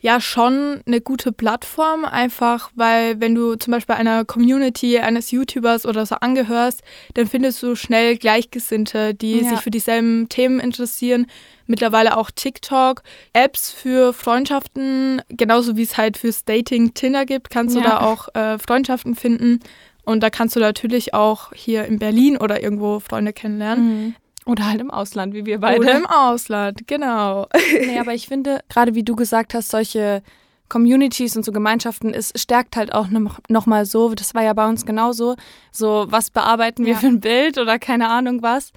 ja 0.00 0.20
schon 0.20 0.80
eine 0.86 1.00
gute 1.00 1.32
Plattform, 1.32 2.04
einfach 2.04 2.70
weil 2.74 3.20
wenn 3.20 3.34
du 3.34 3.56
zum 3.56 3.72
Beispiel 3.72 3.94
einer 3.94 4.24
Community 4.24 4.98
eines 4.98 5.30
YouTubers 5.30 5.86
oder 5.86 6.06
so 6.06 6.16
angehörst, 6.16 6.82
dann 7.14 7.26
findest 7.26 7.62
du 7.62 7.74
schnell 7.74 8.16
Gleichgesinnte, 8.16 9.14
die 9.14 9.40
ja. 9.40 9.50
sich 9.50 9.60
für 9.60 9.70
dieselben 9.70 10.28
Themen 10.28 10.58
interessieren. 10.60 11.26
Mittlerweile 11.66 12.16
auch 12.16 12.30
TikTok, 12.30 13.02
Apps 13.32 13.70
für 13.70 14.12
Freundschaften, 14.12 15.22
genauso 15.28 15.76
wie 15.76 15.82
es 15.82 15.96
halt 15.96 16.16
fürs 16.16 16.44
Dating 16.44 16.94
Tinder 16.94 17.26
gibt, 17.26 17.50
kannst 17.50 17.76
du 17.76 17.80
ja. 17.80 17.90
da 17.90 18.00
auch 18.00 18.34
äh, 18.34 18.58
Freundschaften 18.58 19.14
finden. 19.14 19.60
Und 20.04 20.22
da 20.22 20.30
kannst 20.30 20.56
du 20.56 20.60
natürlich 20.60 21.14
auch 21.14 21.52
hier 21.54 21.84
in 21.84 21.98
Berlin 21.98 22.36
oder 22.36 22.62
irgendwo 22.62 23.00
Freunde 23.00 23.32
kennenlernen. 23.32 23.84
Mhm. 23.84 24.14
Oder 24.46 24.66
halt 24.68 24.80
im 24.80 24.90
Ausland, 24.90 25.34
wie 25.34 25.44
wir 25.44 25.60
beide. 25.60 25.80
Oder 25.80 25.96
im 25.96 26.06
Ausland, 26.06 26.86
genau. 26.86 27.46
nee, 27.80 27.98
aber 27.98 28.14
ich 28.14 28.26
finde, 28.26 28.60
gerade 28.68 28.94
wie 28.94 29.02
du 29.02 29.14
gesagt 29.14 29.54
hast, 29.54 29.70
solche 29.70 30.22
Communities 30.70 31.36
und 31.36 31.44
so 31.44 31.52
Gemeinschaften, 31.52 32.14
es 32.14 32.32
stärkt 32.36 32.76
halt 32.76 32.94
auch 32.94 33.08
nochmal 33.48 33.84
so, 33.84 34.14
das 34.14 34.34
war 34.34 34.42
ja 34.42 34.54
bei 34.54 34.66
uns 34.66 34.86
genauso, 34.86 35.36
so 35.72 36.06
was 36.08 36.30
bearbeiten 36.30 36.86
wir 36.86 36.94
ja. 36.94 36.98
für 36.98 37.08
ein 37.08 37.20
Bild 37.20 37.58
oder 37.58 37.78
keine 37.78 38.08
Ahnung 38.08 38.42
was. 38.42 38.72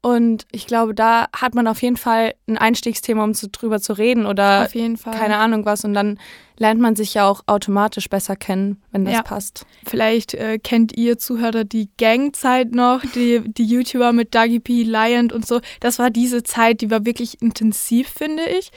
Und 0.00 0.46
ich 0.52 0.68
glaube, 0.68 0.94
da 0.94 1.26
hat 1.34 1.56
man 1.56 1.66
auf 1.66 1.82
jeden 1.82 1.96
Fall 1.96 2.34
ein 2.46 2.56
Einstiegsthema, 2.56 3.24
um 3.24 3.34
zu, 3.34 3.48
drüber 3.48 3.80
zu 3.80 3.94
reden 3.94 4.26
oder 4.26 4.66
auf 4.66 4.74
jeden 4.74 4.96
Fall. 4.96 5.12
keine 5.12 5.38
Ahnung 5.38 5.64
was. 5.64 5.84
Und 5.84 5.92
dann 5.92 6.20
lernt 6.56 6.80
man 6.80 6.94
sich 6.94 7.14
ja 7.14 7.28
auch 7.28 7.42
automatisch 7.46 8.08
besser 8.08 8.36
kennen, 8.36 8.80
wenn 8.92 9.04
das 9.04 9.14
ja. 9.14 9.22
passt. 9.22 9.66
Vielleicht 9.84 10.34
äh, 10.34 10.60
kennt 10.60 10.96
ihr 10.96 11.18
Zuhörer 11.18 11.64
die 11.64 11.88
Gangzeit 11.98 12.70
noch, 12.72 13.02
die, 13.16 13.42
die 13.44 13.64
YouTuber 13.64 14.12
mit 14.12 14.36
Dagi 14.36 14.60
P, 14.60 14.84
Lion 14.84 15.32
und 15.32 15.44
so. 15.44 15.60
Das 15.80 15.98
war 15.98 16.10
diese 16.10 16.44
Zeit, 16.44 16.80
die 16.80 16.92
war 16.92 17.04
wirklich 17.04 17.42
intensiv, 17.42 18.08
finde 18.08 18.44
ich. 18.44 18.70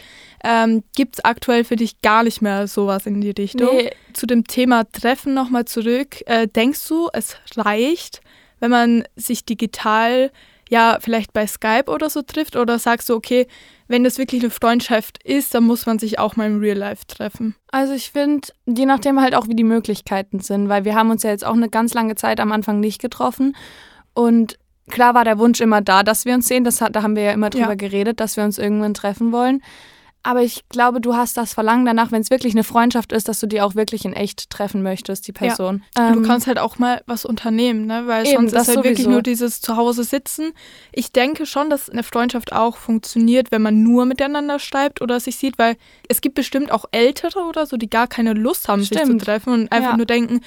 Ähm, 0.44 0.84
Gibt 0.96 1.18
es 1.20 1.26
aktuell 1.26 1.64
für 1.66 1.76
dich 1.76 2.02
gar 2.02 2.24
nicht 2.24 2.42
mehr 2.42 2.68
sowas 2.68 3.06
in 3.06 3.22
die 3.22 3.30
Richtung? 3.30 3.70
Nee. 3.76 3.92
Zu 4.14 4.26
dem 4.26 4.46
Thema 4.46 4.92
Treffen 4.92 5.36
nochmal 5.36 5.66
zurück. 5.66 6.18
Äh, 6.26 6.48
denkst 6.48 6.88
du, 6.88 7.10
es 7.14 7.36
reicht, 7.56 8.22
wenn 8.60 8.72
man 8.72 9.04
sich 9.16 9.46
digital 9.46 10.32
ja 10.72 10.98
vielleicht 11.02 11.34
bei 11.34 11.46
Skype 11.46 11.86
oder 11.88 12.10
so 12.10 12.22
trifft? 12.22 12.56
Oder 12.56 12.80
sagst 12.80 13.10
du, 13.10 13.16
okay, 13.16 13.46
wenn 13.88 14.04
das 14.04 14.18
wirklich 14.18 14.42
eine 14.42 14.50
Freundschaft 14.50 15.22
ist, 15.24 15.54
dann 15.54 15.66
muss 15.66 15.86
man 15.86 16.00
sich 16.00 16.18
auch 16.18 16.38
mal 16.38 16.48
im 16.48 16.60
Real 16.60 16.78
Life 16.78 17.06
treffen? 17.08 17.56
Also 17.72 17.94
ich 17.94 18.12
finde, 18.12 18.48
je 18.66 18.86
nachdem 18.86 19.22
halt 19.22 19.36
auch, 19.36 19.48
wie 19.48 19.56
die 19.56 19.66
Möglichkeiten 19.66 20.40
sind, 20.40 20.70
weil 20.70 20.86
wir 20.86 20.96
haben 20.96 21.12
uns 21.12 21.24
ja 21.24 21.30
jetzt 21.30 21.46
auch 21.46 21.54
eine 21.54 21.70
ganz 21.70 21.94
lange 21.94 22.16
Zeit 22.16 22.40
am 22.40 22.52
Anfang 22.52 22.80
nicht 22.80 23.02
getroffen. 23.02 23.56
Und 24.14 24.58
klar 24.90 25.14
war 25.14 25.26
der 25.26 25.38
Wunsch 25.38 25.60
immer 25.60 25.82
da, 25.82 26.04
dass 26.04 26.26
wir 26.26 26.34
uns 26.34 26.48
sehen. 26.48 26.64
Das, 26.64 26.78
da 26.78 27.04
haben 27.04 27.16
wir 27.18 27.24
ja 27.24 27.32
immer 27.34 27.50
drüber 27.50 27.70
ja. 27.70 27.76
geredet, 27.76 28.22
dass 28.22 28.38
wir 28.38 28.46
uns 28.46 28.58
irgendwann 28.58 28.94
treffen 28.94 29.34
wollen. 29.34 29.62
Aber 30.24 30.44
ich 30.44 30.68
glaube, 30.70 31.02
du 31.02 31.16
hast 31.16 31.36
das 31.36 31.54
Verlangen 31.54 31.86
danach, 31.86 32.12
wenn 32.12 32.22
es 32.22 32.30
wirklich 32.30 32.54
eine 32.54 32.64
Freundschaft 32.64 33.12
ist, 33.12 33.28
dass 33.28 33.40
du 33.40 33.48
die 33.48 33.60
auch 33.60 33.74
wirklich 33.74 34.06
in 34.06 34.14
echt 34.14 34.52
treffen 34.52 34.84
möchtest, 34.84 35.28
die 35.28 35.32
Person. 35.32 35.84
Ja. 35.98 36.10
Ähm, 36.10 36.22
du 36.22 36.28
kannst 36.28 36.46
halt 36.46 36.60
auch 36.60 36.78
mal 36.78 37.02
was 37.08 37.26
unternehmen, 37.26 37.88
ne? 37.88 38.04
Weil 38.06 38.28
eben, 38.28 38.36
sonst 38.36 38.52
ist 38.52 38.56
halt 38.56 38.66
sowieso. 38.68 38.84
wirklich 38.84 39.08
nur 39.08 39.24
dieses 39.24 39.62
Zuhause 39.62 40.04
sitzen. 40.04 40.52
Ich 40.92 41.12
denke 41.12 41.48
schon, 41.48 41.72
dass 41.72 41.90
eine 41.90 42.04
Freundschaft 42.04 42.54
auch 42.54 42.78
funktioniert, 42.78 43.52
wenn 43.52 43.64
man 43.64 43.82
nur 43.82 44.06
miteinander 44.06 44.60
schreibt 44.60 45.02
oder 45.02 45.20
sich 45.20 45.38
sieht, 45.38 45.58
weil 45.58 45.76
es 46.08 46.22
gibt 46.22 46.36
bestimmt 46.36 46.72
auch 46.72 46.86
Ältere 46.92 47.40
oder 47.40 47.66
so, 47.66 47.78
die 47.78 47.90
gar 47.90 48.08
keine 48.08 48.34
Lust 48.34 48.68
haben, 48.68 48.84
Stimmt. 48.84 49.06
sich 49.06 49.10
zu 49.10 49.18
treffen 49.18 49.54
und 49.54 49.72
einfach 49.72 49.92
ja. 49.92 49.98
nur 49.98 50.06
denken, 50.06 50.42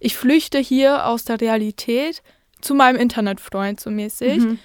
ich 0.00 0.16
flüchte 0.16 0.58
hier 0.58 1.06
aus 1.06 1.24
der 1.24 1.38
Realität 1.38 2.22
zu 2.62 2.74
meinem 2.74 2.96
Internetfreund 2.96 3.78
so 3.78 3.90
mäßig. 3.90 4.38
Mhm 4.38 4.58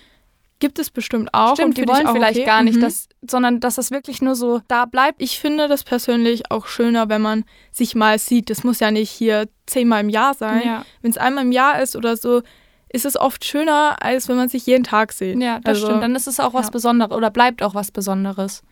gibt 0.64 0.80
es 0.80 0.92
bestimmt 0.92 1.34
auch. 1.34 1.56
Stimmt, 1.56 1.78
die 1.78 1.86
wollen 1.86 2.08
vielleicht 2.08 2.38
okay. 2.38 2.46
gar 2.46 2.64
nicht, 2.64 2.78
mhm. 2.78 2.84
dass, 2.84 3.10
sondern 3.30 3.60
dass 3.60 3.76
das 3.76 3.92
wirklich 3.92 4.22
nur 4.22 4.34
so 4.34 4.62
da 4.70 4.86
bleibt. 4.86 5.22
Ich 5.22 5.38
finde 5.38 5.68
das 5.68 5.84
persönlich 5.84 6.50
auch 6.52 6.68
schöner, 6.68 7.10
wenn 7.10 7.22
man 7.22 7.44
sich 7.74 7.96
mal 7.96 8.18
sieht. 8.18 8.50
Das 8.50 8.64
muss 8.64 8.80
ja 8.80 8.90
nicht 8.90 9.10
hier 9.10 9.50
zehnmal 9.66 10.00
im 10.00 10.08
Jahr 10.08 10.34
sein. 10.34 10.62
Ja. 10.66 10.86
Wenn 11.02 11.12
es 11.12 11.18
einmal 11.18 11.44
im 11.44 11.52
Jahr 11.52 11.82
ist 11.82 11.98
oder 11.98 12.16
so, 12.16 12.44
ist 12.88 13.06
es 13.06 13.18
oft 13.18 13.44
schöner, 13.44 13.98
als 14.02 14.30
wenn 14.30 14.38
man 14.38 14.48
sich 14.48 14.66
jeden 14.66 14.86
Tag 14.86 15.12
sieht. 15.12 15.38
Ja, 15.42 15.60
das 15.60 15.76
also, 15.76 15.88
stimmt. 15.88 16.04
Dann 16.04 16.16
ist 16.16 16.28
es 16.28 16.40
auch 16.40 16.54
was 16.54 16.68
ja. 16.68 16.72
Besonderes 16.72 17.12
oder 17.12 17.30
bleibt 17.30 17.62
auch 17.62 17.76
was 17.76 17.92
Besonderes. 17.92 18.64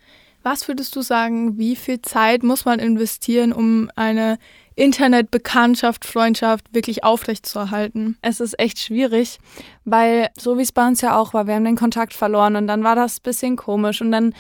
Was 0.43 0.69
würdest 0.69 0.95
du 0.95 1.01
sagen, 1.01 1.58
wie 1.58 1.75
viel 1.75 2.01
Zeit 2.01 2.41
muss 2.41 2.63
man 2.63 2.80
investieren, 2.80 3.51
um 3.51 3.91
eine 3.97 4.38
Internetbekanntschaft, 4.82 6.06
Freundschaft 6.06 6.74
wirklich 6.74 7.04
aufrechtzuerhalten? 7.04 8.17
Es 8.24 8.39
ist 8.39 8.60
echt 8.60 8.80
schwierig, 8.80 9.38
weil 9.86 10.30
so 10.39 10.58
wie 10.58 10.63
es 10.63 10.72
bei 10.72 10.88
uns 10.88 11.02
ja 11.02 11.15
auch 11.15 11.36
war, 11.36 11.46
wir 11.46 11.54
haben 11.54 11.65
den 11.65 11.76
Kontakt 11.76 12.13
verloren 12.13 12.56
und 12.56 12.65
dann 12.65 12.84
war 12.84 12.96
das 12.96 13.20
ein 13.20 13.24
bisschen 13.24 13.56
komisch 13.58 14.02
und 14.02 14.12
dann 14.12 14.34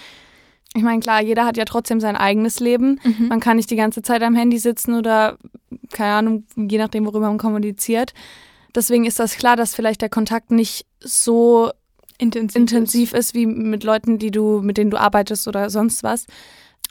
ich 0.73 0.83
meine, 0.83 1.01
klar, 1.01 1.21
jeder 1.21 1.45
hat 1.45 1.57
ja 1.57 1.65
trotzdem 1.65 1.99
sein 1.99 2.15
eigenes 2.15 2.61
Leben. 2.61 3.01
Mhm. 3.03 3.27
Man 3.27 3.41
kann 3.41 3.57
nicht 3.57 3.69
die 3.69 3.75
ganze 3.75 4.03
Zeit 4.03 4.23
am 4.23 4.35
Handy 4.35 4.57
sitzen 4.57 4.93
oder, 4.93 5.37
keine 5.91 6.13
Ahnung, 6.13 6.45
je 6.55 6.77
nachdem, 6.77 7.05
worüber 7.05 7.27
man 7.27 7.37
kommuniziert. 7.37 8.13
Deswegen 8.73 9.03
ist 9.03 9.19
das 9.19 9.35
klar, 9.35 9.57
dass 9.57 9.75
vielleicht 9.75 10.01
der 10.01 10.07
Kontakt 10.07 10.49
nicht 10.49 10.85
so 11.01 11.71
intensiv, 12.17 12.55
intensiv 12.55 13.11
ist. 13.11 13.19
ist 13.19 13.33
wie 13.33 13.45
mit 13.45 13.83
Leuten, 13.83 14.17
die 14.17 14.31
du, 14.31 14.61
mit 14.61 14.77
denen 14.77 14.91
du 14.91 14.97
arbeitest 14.97 15.45
oder 15.49 15.69
sonst 15.69 16.03
was. 16.03 16.25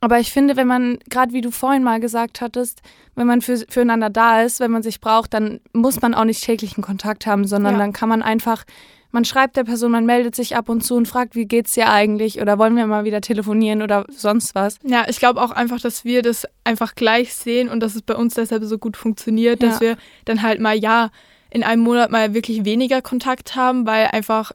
Aber 0.01 0.19
ich 0.19 0.33
finde, 0.33 0.57
wenn 0.57 0.67
man, 0.67 0.99
gerade 1.11 1.33
wie 1.33 1.43
du 1.43 1.51
vorhin 1.51 1.83
mal 1.83 2.01
gesagt 2.01 2.41
hattest, 2.41 2.81
wenn 3.17 3.27
man 3.27 3.43
für, 3.43 3.59
füreinander 3.69 4.09
da 4.09 4.43
ist, 4.43 4.59
wenn 4.61 4.71
man 4.71 4.83
sich 4.83 5.01
braucht, 5.01 5.35
dann 5.35 5.61
muss 5.73 6.01
man 6.01 6.15
auch 6.15 6.25
nicht 6.25 6.43
täglichen 6.43 6.83
Kontakt 6.83 7.27
haben, 7.27 7.47
sondern 7.47 7.75
ja. 7.75 7.79
dann 7.81 7.93
kann 7.93 8.09
man 8.09 8.23
einfach 8.23 8.65
man 9.13 9.25
schreibt 9.25 9.57
der 9.57 9.65
Person, 9.65 9.91
man 9.91 10.07
meldet 10.07 10.35
sich 10.37 10.57
ab 10.57 10.69
und 10.69 10.83
zu 10.83 10.95
und 10.95 11.09
fragt, 11.09 11.35
wie 11.35 11.47
geht's 11.47 11.73
dir 11.73 11.89
eigentlich 11.91 12.41
oder 12.41 12.59
wollen 12.59 12.77
wir 12.77 12.87
mal 12.87 13.05
wieder 13.05 13.21
telefonieren 13.21 13.83
oder 13.83 14.05
sonst 14.09 14.55
was. 14.55 14.77
Ja, 14.85 15.07
ich 15.09 15.19
glaube 15.19 15.43
auch 15.43 15.51
einfach, 15.51 15.81
dass 15.81 16.05
wir 16.05 16.23
das 16.23 16.47
einfach 16.65 16.95
gleich 16.95 17.35
sehen 17.35 17.69
und 17.69 17.81
dass 17.81 17.95
es 17.95 18.03
bei 18.03 18.15
uns 18.15 18.35
deshalb 18.35 18.65
so 18.65 18.79
gut 18.79 18.97
funktioniert, 18.97 19.63
dass 19.63 19.77
Ja. 19.77 19.81
wir 19.81 19.97
dann 20.25 20.43
halt 20.43 20.61
mal, 20.61 20.77
ja, 20.77 21.11
in 21.51 21.65
einem 21.65 21.83
Monat 21.83 22.13
mal 22.13 22.35
wirklich 22.35 22.65
weniger 22.65 23.03
Kontakt 23.03 23.57
haben, 23.57 23.87
weil 23.87 24.07
einfach, 24.07 24.53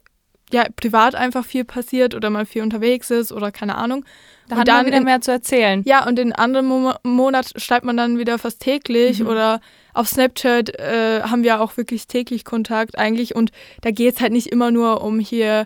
ja, 0.52 0.66
privat 0.76 1.16
einfach 1.16 1.46
viel 1.46 1.64
passiert 1.66 2.14
oder 2.16 2.30
mal 2.30 2.46
viel 2.46 2.62
unterwegs 2.62 3.10
ist 3.12 3.32
oder 3.32 3.52
keine 3.52 3.76
Ahnung. 3.76 4.06
Da 4.48 4.56
Und 4.56 4.62
hat 4.62 4.68
man 4.68 4.76
dann 4.78 4.86
wieder 4.86 4.98
in- 4.98 5.04
mehr 5.04 5.22
zu 5.22 5.32
erzählen. 5.32 5.82
Ja, 5.86 6.06
und 6.08 6.18
den 6.18 6.32
anderen 6.34 6.68
Mo 6.68 6.94
Monat 7.04 7.52
schreibt 7.60 7.84
man 7.86 7.98
dann 7.98 8.20
wieder 8.20 8.38
fast 8.38 8.60
täglich 8.60 9.22
Mhm. 9.22 9.28
oder 9.28 9.60
auf 9.94 10.08
Snapchat 10.08 10.70
äh, 10.80 11.22
haben 11.24 11.44
wir 11.44 11.62
auch 11.62 11.78
wirklich 11.78 12.08
täglich 12.08 12.46
Kontakt 12.46 12.98
eigentlich 12.98 13.36
und 13.36 13.52
da 13.82 13.92
geht 13.92 14.16
es 14.16 14.22
halt 14.22 14.34
nicht 14.34 14.48
immer 14.48 14.70
nur 14.72 15.02
um 15.04 15.20
hier 15.20 15.66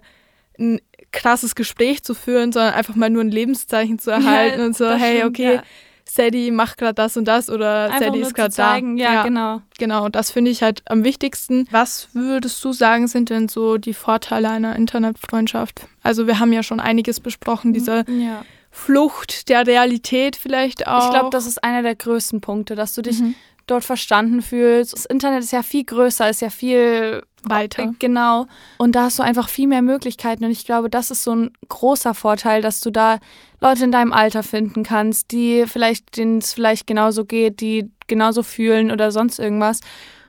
ein 0.58 0.80
krasses 1.12 1.56
Gespräch 1.56 2.04
zu 2.04 2.14
führen, 2.14 2.52
sondern 2.52 2.74
einfach 2.76 2.96
mal 2.96 3.10
nur 3.10 3.24
ein 3.24 3.32
Lebenszeichen 3.32 3.98
zu 4.00 4.12
erhalten 4.12 4.60
Ja, 4.60 4.66
und 4.66 4.78
so, 4.78 4.90
hey, 4.90 5.18
stimmt, 5.18 5.30
okay, 5.40 5.54
ja. 5.56 5.64
Sadie 6.12 6.52
macht 6.52 6.78
gerade 6.78 6.94
das 6.96 7.16
und 7.18 7.26
das 7.26 7.50
oder 7.50 7.86
Einfach 7.86 8.00
Sadie 8.00 8.20
ist 8.22 8.34
gerade 8.34 8.50
da. 8.56 8.72
zeigen, 8.74 8.98
ja, 8.98 9.24
genau. 9.24 9.62
Genau, 9.78 10.06
und 10.06 10.16
das 10.16 10.32
finde 10.32 10.52
ich 10.52 10.64
halt 10.64 10.82
am 10.86 11.04
wichtigsten. 11.04 11.68
Was 11.72 12.10
würdest 12.14 12.64
du 12.66 12.72
sagen, 12.74 13.08
sind 13.08 13.30
denn 13.30 13.48
so 13.48 13.78
die 13.78 13.94
Vorteile 13.94 14.50
einer 14.50 14.76
Internetfreundschaft? 14.76 15.82
Also 16.04 16.28
wir 16.28 16.40
haben 16.40 16.52
ja 16.54 16.64
schon 16.64 16.80
einiges 16.80 17.20
besprochen, 17.20 17.74
diese 17.74 18.06
Ja. 18.08 18.44
Flucht 18.72 19.50
der 19.50 19.66
Realität 19.66 20.36
vielleicht 20.36 20.88
auch. 20.88 21.06
Ich 21.06 21.12
glaube, 21.12 21.30
das 21.32 21.46
ist 21.48 21.64
einer 21.64 21.82
der 21.82 21.96
größten 21.96 22.40
Punkte, 22.42 22.76
dass 22.76 22.94
du 22.94 23.02
dich 23.02 23.20
Mhm. 23.20 23.36
dort 23.68 23.84
verstanden 23.84 24.42
fühlst. 24.42 24.94
Das 24.94 25.06
Internet 25.06 25.44
ist 25.44 25.52
ja 25.52 25.64
viel 25.64 25.84
größer, 25.86 26.30
ist 26.30 26.42
ja 26.42 26.50
viel 26.50 27.24
weiter. 27.44 27.94
Genau. 28.00 28.48
Und 28.78 28.96
da 28.96 29.04
hast 29.04 29.20
du 29.20 29.24
einfach 29.24 29.50
viel 29.50 29.68
mehr 29.68 29.82
Möglichkeiten. 29.82 30.44
Und 30.46 30.52
ich 30.52 30.66
glaube, 30.66 30.90
das 30.90 31.12
ist 31.12 31.24
so 31.24 31.34
ein 31.36 31.52
großer 31.68 32.14
Vorteil, 32.14 32.62
dass 32.62 32.82
du 32.82 32.92
da 32.92 33.20
Leute 33.62 33.84
in 33.84 33.92
deinem 33.92 34.14
Alter 34.14 34.44
finden 34.44 34.84
kannst, 34.84 35.32
die 35.32 35.66
vielleicht, 35.68 36.18
denen 36.18 36.40
es 36.40 36.54
vielleicht 36.54 36.88
genauso 36.88 37.26
geht, 37.26 37.62
die 37.62 37.90
genauso 38.08 38.44
fühlen 38.44 38.92
oder 38.92 39.12
sonst 39.12 39.40
irgendwas. 39.40 39.82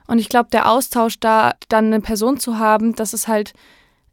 Und 0.07 0.19
ich 0.19 0.29
glaube, 0.29 0.49
der 0.51 0.69
Austausch 0.69 1.19
da, 1.19 1.53
dann 1.69 1.85
eine 1.87 2.01
Person 2.01 2.39
zu 2.39 2.59
haben, 2.59 2.95
das 2.95 3.13
ist 3.13 3.27
halt 3.27 3.53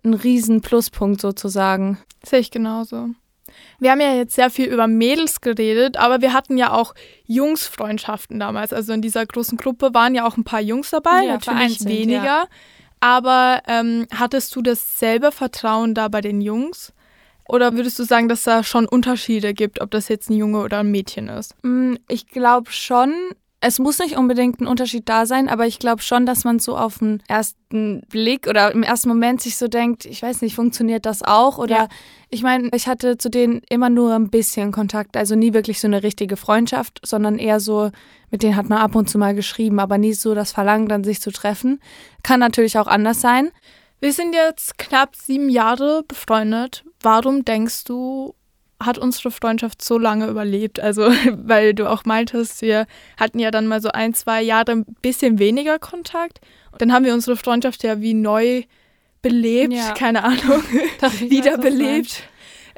ein 0.05 0.15
riesen 0.15 0.61
Pluspunkt 0.61 1.21
sozusagen. 1.21 1.99
Sehe 2.25 2.39
ich 2.39 2.51
genauso. 2.51 3.09
Wir 3.81 3.91
haben 3.93 4.01
ja 4.01 4.15
jetzt 4.15 4.35
sehr 4.35 4.51
viel 4.51 4.67
über 4.67 4.87
Mädels 4.87 5.41
geredet, 5.41 5.97
aber 5.97 6.21
wir 6.21 6.33
hatten 6.33 6.57
ja 6.59 6.73
auch 6.73 6.95
Jungsfreundschaften 7.27 8.39
damals. 8.39 8.73
Also 8.73 8.93
in 8.93 9.03
dieser 9.03 9.25
großen 9.27 9.57
Gruppe 9.59 9.95
waren 9.95 10.15
ja 10.15 10.27
auch 10.27 10.37
ein 10.37 10.45
paar 10.45 10.61
Jungs 10.61 10.91
dabei, 10.91 11.25
Ja, 11.25 11.33
natürlich 11.35 11.85
weniger. 11.85 12.25
ja. 12.25 12.45
Aber 13.01 13.63
ähm, 13.67 14.07
hattest 14.15 14.55
du 14.57 14.63
dasselbe 14.63 15.33
Vertrauen 15.33 15.95
da 15.95 16.09
bei 16.09 16.21
den 16.21 16.41
Jungs? 16.41 16.93
Oder 17.49 17.75
würdest 17.75 17.99
du 17.99 18.05
sagen, 18.05 18.29
dass 18.29 18.43
da 18.43 18.63
schon 18.63 18.87
Unterschiede 18.87 19.55
gibt, 19.55 19.81
ob 19.81 19.91
das 19.91 20.09
jetzt 20.09 20.29
ein 20.29 20.37
Junge 20.37 20.61
oder 20.61 20.81
ein 20.81 20.91
Mädchen 20.91 21.29
ist? 21.29 21.55
Mm, 21.63 21.95
Ich 22.09 22.27
glaube 22.27 22.71
schon, 22.71 23.15
es 23.61 23.81
muss 23.81 23.99
nicht 23.99 24.17
unbedingt 24.17 24.61
ein 24.61 24.69
Unterschied 24.69 25.09
da 25.09 25.27
sein, 25.27 25.49
aber 25.49 25.67
ich 25.67 25.81
glaube 25.81 26.01
schon, 26.01 26.27
dass 26.27 26.45
man 26.45 26.61
so 26.61 26.77
auf 26.77 26.99
den 26.99 27.23
ersten 27.27 28.03
Blick 28.09 28.47
oder 28.47 28.71
im 28.73 28.85
ersten 28.85 29.09
Moment 29.09 29.41
sich 29.41 29.57
so 29.57 29.67
denkt, 29.67 30.05
ich 30.05 30.23
weiß 30.23 30.43
nicht, 30.43 30.55
funktioniert 30.55 31.07
das 31.07 31.23
auch? 31.23 31.59
Oder 31.59 31.77
Ja. 31.77 31.89
ich 32.31 32.43
meine, 32.45 32.69
ich 32.73 32.87
hatte 32.87 33.19
zu 33.19 33.29
denen 33.31 33.63
immer 33.69 33.91
nur 33.91 34.15
ein 34.15 34.31
bisschen 34.31 34.71
Kontakt, 34.71 35.17
also 35.17 35.35
nie 35.35 35.55
wirklich 35.55 35.81
so 35.81 35.89
eine 35.89 36.05
richtige 36.05 36.37
Freundschaft, 36.37 37.01
sondern 37.05 37.39
eher 37.39 37.59
so, 37.59 37.91
mit 38.31 38.45
denen 38.45 38.55
hat 38.55 38.69
man 38.69 38.79
ab 38.79 38.95
und 38.95 39.11
zu 39.11 39.19
mal 39.19 39.35
geschrieben, 39.35 39.81
aber 39.81 39.99
nie 39.99 40.13
so 40.13 40.35
das 40.35 40.53
Verlangen, 40.53 40.89
dann 40.89 41.03
sich 41.03 41.21
zu 41.21 41.33
treffen. 41.33 41.81
Kann 42.23 42.39
natürlich 42.39 42.79
auch 42.79 42.87
anders 42.87 43.21
sein. 43.21 43.51
Wir 44.01 44.13
sind 44.13 44.35
jetzt 44.35 44.79
knapp 44.79 45.17
sieben 45.17 45.49
Jahre 45.49 46.05
befreundet. 46.07 46.85
Warum 47.01 47.45
denkst 47.45 47.83
du, 47.85 48.35
hat 48.83 48.99
unsere 48.99 49.31
Freundschaft 49.31 49.83
so 49.83 49.99
lange 49.99 50.27
überlebt? 50.29 50.79
Also, 50.81 51.11
weil 51.33 51.75
du 51.75 51.89
auch 51.91 52.05
meintest, 52.05 52.63
wir 52.63 52.87
hatten 53.19 53.39
ja 53.39 53.51
dann 53.51 53.67
mal 53.67 53.81
so 53.81 53.91
ein, 53.91 54.15
zwei 54.15 54.43
Jahre 54.43 54.73
ein 54.73 54.85
bisschen 55.03 55.39
weniger 55.39 55.79
Kontakt. 55.79 56.41
Und 56.73 56.81
dann 56.83 56.93
haben 56.93 57.05
wir 57.05 57.15
unsere 57.15 57.37
Freundschaft 57.37 57.83
ja 57.83 58.01
wie 58.01 58.15
neu 58.15 58.63
belebt, 59.23 59.73
Ja. 59.73 59.93
keine 59.95 60.23
Ahnung, 60.23 60.63
wiederbelebt, 61.19 62.23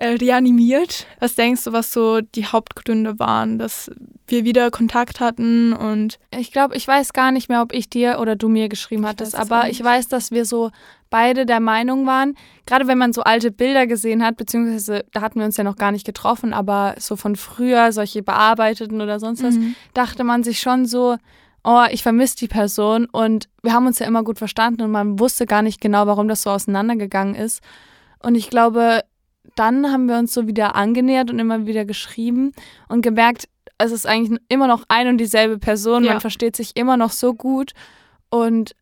äh, 0.01 0.09
reanimiert. 0.17 1.07
Was 1.21 1.35
denkst 1.35 1.65
du, 1.65 1.73
was 1.73 1.93
so 1.93 2.21
die 2.21 2.47
Hauptgründe 2.47 3.19
waren, 3.19 3.59
dass 3.59 3.91
wir 4.27 4.45
wieder 4.45 4.71
Kontakt 4.71 5.21
hatten 5.21 5.73
und 5.73 6.19
Ich 6.39 6.53
glaube, 6.53 6.75
ich 6.77 6.89
weiß 6.89 7.13
gar 7.13 7.31
nicht 7.33 7.49
mehr, 7.49 7.63
ob 7.63 7.73
ich 7.73 7.89
dir 7.91 8.19
oder 8.21 8.35
du 8.35 8.49
mir 8.49 8.69
geschrieben 8.69 9.07
hattest, 9.07 9.35
aber 9.35 9.69
ich 9.69 9.83
weiß, 9.83 10.09
dass 10.09 10.31
wir 10.31 10.45
so 10.45 10.71
beide 11.11 11.45
der 11.45 11.61
Meinung 11.61 12.07
waren, 12.07 12.35
gerade 12.67 12.87
wenn 12.87 12.97
man 12.97 13.13
so 13.13 13.23
alte 13.23 13.51
Bilder 13.51 13.87
gesehen 13.87 14.25
hat, 14.25 14.37
beziehungsweise 14.37 15.05
da 15.13 15.21
hatten 15.21 15.39
wir 15.41 15.45
uns 15.47 15.57
ja 15.57 15.65
noch 15.65 15.77
gar 15.77 15.93
nicht 15.93 16.07
getroffen, 16.07 16.53
aber 16.55 16.95
so 16.99 17.17
von 17.17 17.37
früher, 17.37 17.93
solche 17.93 18.23
bearbeiteten 18.23 19.01
oder 19.01 19.19
sonst 19.21 19.43
was, 19.43 19.57
Mhm. 19.57 19.75
dachte 19.93 20.23
man 20.25 20.45
sich 20.45 20.61
schon 20.61 20.87
so, 20.87 21.17
oh, 21.65 21.85
ich 21.91 22.03
vermisse 22.03 22.37
die 22.37 22.49
Person 22.49 23.07
und 23.07 23.49
wir 23.63 23.73
haben 23.75 23.87
uns 23.87 23.99
ja 23.99 24.07
immer 24.07 24.23
gut 24.23 24.39
verstanden 24.39 24.83
und 24.83 24.93
man 24.93 25.19
wusste 25.19 25.45
gar 25.47 25.61
nicht 25.63 25.81
genau, 25.81 26.07
warum 26.07 26.27
das 26.29 26.43
so 26.43 26.51
auseinandergegangen 26.51 27.35
ist. 27.35 27.61
Und 28.23 28.35
ich 28.37 28.49
glaube, 28.49 29.01
dann 29.57 29.91
haben 29.93 30.07
wir 30.09 30.17
uns 30.19 30.33
so 30.33 30.47
wieder 30.47 30.75
angenähert 30.75 31.31
und 31.31 31.39
immer 31.39 31.67
wieder 31.67 31.85
geschrieben 31.85 32.53
und 32.89 33.03
gemerkt, 33.03 33.49
es 33.79 33.93
ist 33.93 34.07
eigentlich 34.07 34.41
immer 34.49 34.67
noch 34.67 34.85
ein 34.89 35.09
und 35.09 35.19
dieselbe 35.19 35.59
Person, 35.59 36.05
Ja. 36.05 36.13
man 36.13 36.21
versteht 36.21 36.57
sich 36.57 36.77
immer 36.77 36.97
noch 36.97 37.11
so 37.11 37.35
gut 37.35 37.73
und 38.29 38.75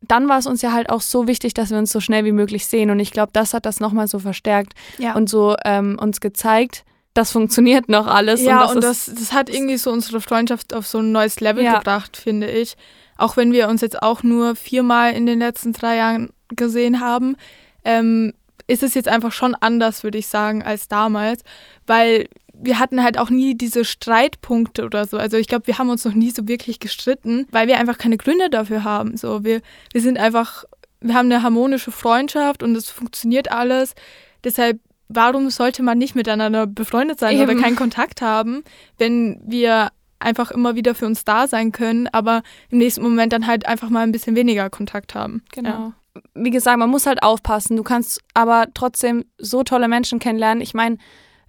dann 0.00 0.28
war 0.28 0.38
es 0.38 0.46
uns 0.46 0.62
ja 0.62 0.72
halt 0.72 0.90
auch 0.90 1.00
so 1.00 1.28
wichtig, 1.28 1.54
dass 1.54 1.70
wir 1.70 1.78
uns 1.78 1.92
so 1.92 2.00
schnell 2.00 2.24
wie 2.24 2.32
möglich 2.32 2.66
sehen 2.66 2.90
und 2.90 2.98
ich 2.98 3.12
glaube, 3.12 3.30
das 3.32 3.54
hat 3.54 3.66
das 3.66 3.78
nochmal 3.78 4.08
so 4.08 4.18
verstärkt 4.18 4.72
ja. 4.98 5.14
und 5.14 5.28
so 5.28 5.54
ähm, 5.64 5.96
uns 6.00 6.20
gezeigt, 6.20 6.84
das 7.14 7.30
funktioniert 7.30 7.88
noch 7.88 8.06
alles. 8.06 8.42
Ja, 8.42 8.64
und 8.64 8.76
und 8.76 8.84
das, 8.84 9.06
das, 9.06 9.14
das, 9.14 9.32
hat 9.32 9.50
irgendwie 9.50 9.76
so 9.76 9.92
unsere 9.92 10.20
Freundschaft 10.20 10.74
auf 10.74 10.86
so 10.86 10.98
ein 10.98 11.12
neues 11.12 11.40
Level 11.40 11.62
Ja. 11.62 11.78
gebracht, 11.78 12.16
finde 12.16 12.50
ich. 12.50 12.74
Auch 13.18 13.36
wenn 13.36 13.52
wir 13.52 13.68
uns 13.68 13.82
jetzt 13.82 14.02
auch 14.02 14.22
nur 14.22 14.56
viermal 14.56 15.12
in 15.12 15.26
den 15.26 15.38
letzten 15.38 15.72
drei 15.74 15.96
Jahren 15.96 16.30
gesehen 16.48 17.00
haben, 17.00 17.36
ähm, 17.84 18.32
ist 18.72 18.82
es 18.82 18.94
jetzt 18.94 19.08
einfach 19.08 19.32
schon 19.32 19.54
anders, 19.54 20.02
würde 20.02 20.16
ich 20.16 20.26
sagen, 20.28 20.62
als 20.62 20.88
damals, 20.88 21.42
weil 21.86 22.28
wir 22.54 22.78
hatten 22.78 23.02
halt 23.02 23.18
auch 23.18 23.28
nie 23.28 23.54
diese 23.54 23.84
Streitpunkte 23.84 24.84
oder 24.84 25.04
so. 25.06 25.18
Also 25.18 25.36
ich 25.36 25.46
glaube, 25.46 25.66
wir 25.66 25.78
haben 25.78 25.90
uns 25.90 26.04
noch 26.04 26.14
nie 26.14 26.30
so 26.30 26.48
wirklich 26.48 26.80
gestritten, 26.80 27.46
weil 27.50 27.68
wir 27.68 27.78
einfach 27.78 27.98
keine 27.98 28.16
Gründe 28.16 28.48
dafür 28.48 28.82
haben. 28.82 29.16
So, 29.16 29.44
wir, 29.44 29.60
wir 29.92 30.00
sind 30.00 30.18
einfach, 30.18 30.64
wir 31.00 31.14
haben 31.14 31.30
eine 31.30 31.42
harmonische 31.42 31.92
Freundschaft 31.92 32.62
und 32.62 32.74
es 32.74 32.88
funktioniert 32.90 33.52
alles. 33.52 33.94
Deshalb, 34.42 34.80
warum 35.08 35.50
sollte 35.50 35.82
man 35.82 35.98
nicht 35.98 36.14
miteinander 36.14 36.66
befreundet 36.66 37.18
sein 37.18 37.40
oder 37.40 37.52
Eben. 37.52 37.60
keinen 37.60 37.76
Kontakt 37.76 38.22
haben, 38.22 38.64
wenn 38.96 39.40
wir 39.44 39.90
einfach 40.18 40.50
immer 40.50 40.76
wieder 40.76 40.94
für 40.94 41.06
uns 41.06 41.24
da 41.24 41.46
sein 41.46 41.72
können, 41.72 42.08
aber 42.08 42.42
im 42.70 42.78
nächsten 42.78 43.02
Moment 43.02 43.32
dann 43.32 43.46
halt 43.46 43.66
einfach 43.66 43.90
mal 43.90 44.02
ein 44.04 44.12
bisschen 44.12 44.36
weniger 44.36 44.70
Kontakt 44.70 45.14
haben. 45.14 45.42
Genau. 45.52 45.68
Ja. 45.68 45.92
Wie 46.34 46.50
gesagt, 46.50 46.78
man 46.78 46.90
muss 46.90 47.06
halt 47.06 47.22
aufpassen. 47.22 47.76
Du 47.76 47.82
kannst 47.82 48.20
aber 48.34 48.66
trotzdem 48.74 49.24
so 49.38 49.62
tolle 49.62 49.88
Menschen 49.88 50.18
kennenlernen. 50.18 50.62
Ich 50.62 50.74
meine, 50.74 50.98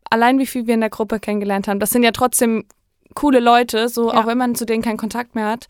allein 0.10 0.40
wie 0.40 0.46
viel 0.46 0.68
wir 0.68 0.74
in 0.74 0.82
der 0.82 0.90
Gruppe 0.90 1.20
kennengelernt 1.20 1.68
haben, 1.68 1.80
das 1.80 1.90
sind 1.90 2.04
ja 2.04 2.12
trotzdem 2.12 2.66
coole 3.14 3.40
Leute, 3.40 3.90
so 3.90 4.12
Ja. 4.12 4.22
auch 4.22 4.28
wenn 4.28 4.38
man 4.38 4.56
zu 4.56 4.66
denen 4.66 4.82
keinen 4.84 4.98
Kontakt 4.98 5.36
mehr 5.36 5.48
hat, 5.48 5.68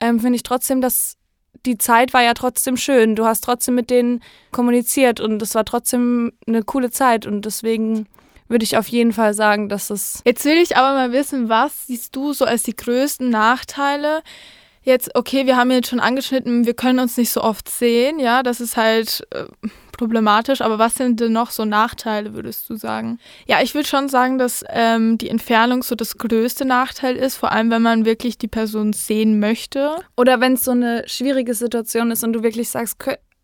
ähm, 0.00 0.20
finde 0.20 0.36
ich 0.36 0.42
trotzdem, 0.42 0.80
dass 0.80 1.16
die 1.66 1.76
Zeit 1.76 2.14
war 2.14 2.22
ja 2.22 2.32
trotzdem 2.34 2.76
schön. 2.76 3.16
Du 3.16 3.26
hast 3.26 3.42
trotzdem 3.44 3.74
mit 3.74 3.90
denen 3.90 4.22
kommuniziert 4.50 5.20
und 5.20 5.42
es 5.42 5.54
war 5.54 5.64
trotzdem 5.64 6.32
eine 6.46 6.62
coole 6.62 6.90
Zeit 6.90 7.26
und 7.26 7.44
deswegen 7.44 8.06
würde 8.48 8.64
ich 8.64 8.76
auf 8.76 8.88
jeden 8.88 9.12
Fall 9.12 9.34
sagen, 9.34 9.68
dass 9.68 9.90
es 9.90 10.22
Jetzt 10.24 10.44
will 10.44 10.56
ich 10.56 10.76
aber 10.76 10.94
mal 10.94 11.12
wissen, 11.12 11.48
was 11.48 11.86
siehst 11.86 12.16
du 12.16 12.32
so 12.32 12.44
als 12.46 12.62
die 12.62 12.74
größten 12.74 13.28
Nachteile? 13.28 14.22
Jetzt, 14.82 15.14
okay, 15.14 15.44
wir 15.46 15.56
haben 15.56 15.70
jetzt 15.70 15.88
schon 15.90 16.00
angeschnitten, 16.00 16.64
wir 16.64 16.72
können 16.74 17.00
uns 17.00 17.16
nicht 17.18 17.30
so 17.30 17.42
oft 17.42 17.68
sehen, 17.68 18.18
ja, 18.18 18.42
das 18.42 18.60
ist 18.62 18.78
halt 18.78 19.26
äh, 19.30 19.44
problematisch, 19.96 20.62
aber 20.62 20.78
was 20.78 20.94
sind 20.94 21.20
denn 21.20 21.32
noch 21.32 21.50
so 21.50 21.66
Nachteile, 21.66 22.32
würdest 22.32 22.70
du 22.70 22.76
sagen? 22.76 23.18
Ja, 23.46 23.60
ich 23.60 23.74
würde 23.74 23.86
schon 23.86 24.08
sagen, 24.08 24.38
dass 24.38 24.64
ähm, 24.70 25.18
die 25.18 25.28
Entfernung 25.28 25.82
so 25.82 25.94
das 25.94 26.16
größte 26.16 26.64
Nachteil 26.64 27.16
ist, 27.16 27.36
vor 27.36 27.52
allem 27.52 27.70
wenn 27.70 27.82
man 27.82 28.06
wirklich 28.06 28.38
die 28.38 28.48
Person 28.48 28.94
sehen 28.94 29.38
möchte. 29.38 29.96
Oder 30.16 30.40
wenn 30.40 30.54
es 30.54 30.64
so 30.64 30.70
eine 30.70 31.04
schwierige 31.06 31.52
Situation 31.52 32.10
ist 32.10 32.24
und 32.24 32.32
du 32.32 32.42
wirklich 32.42 32.70
sagst, 32.70 32.96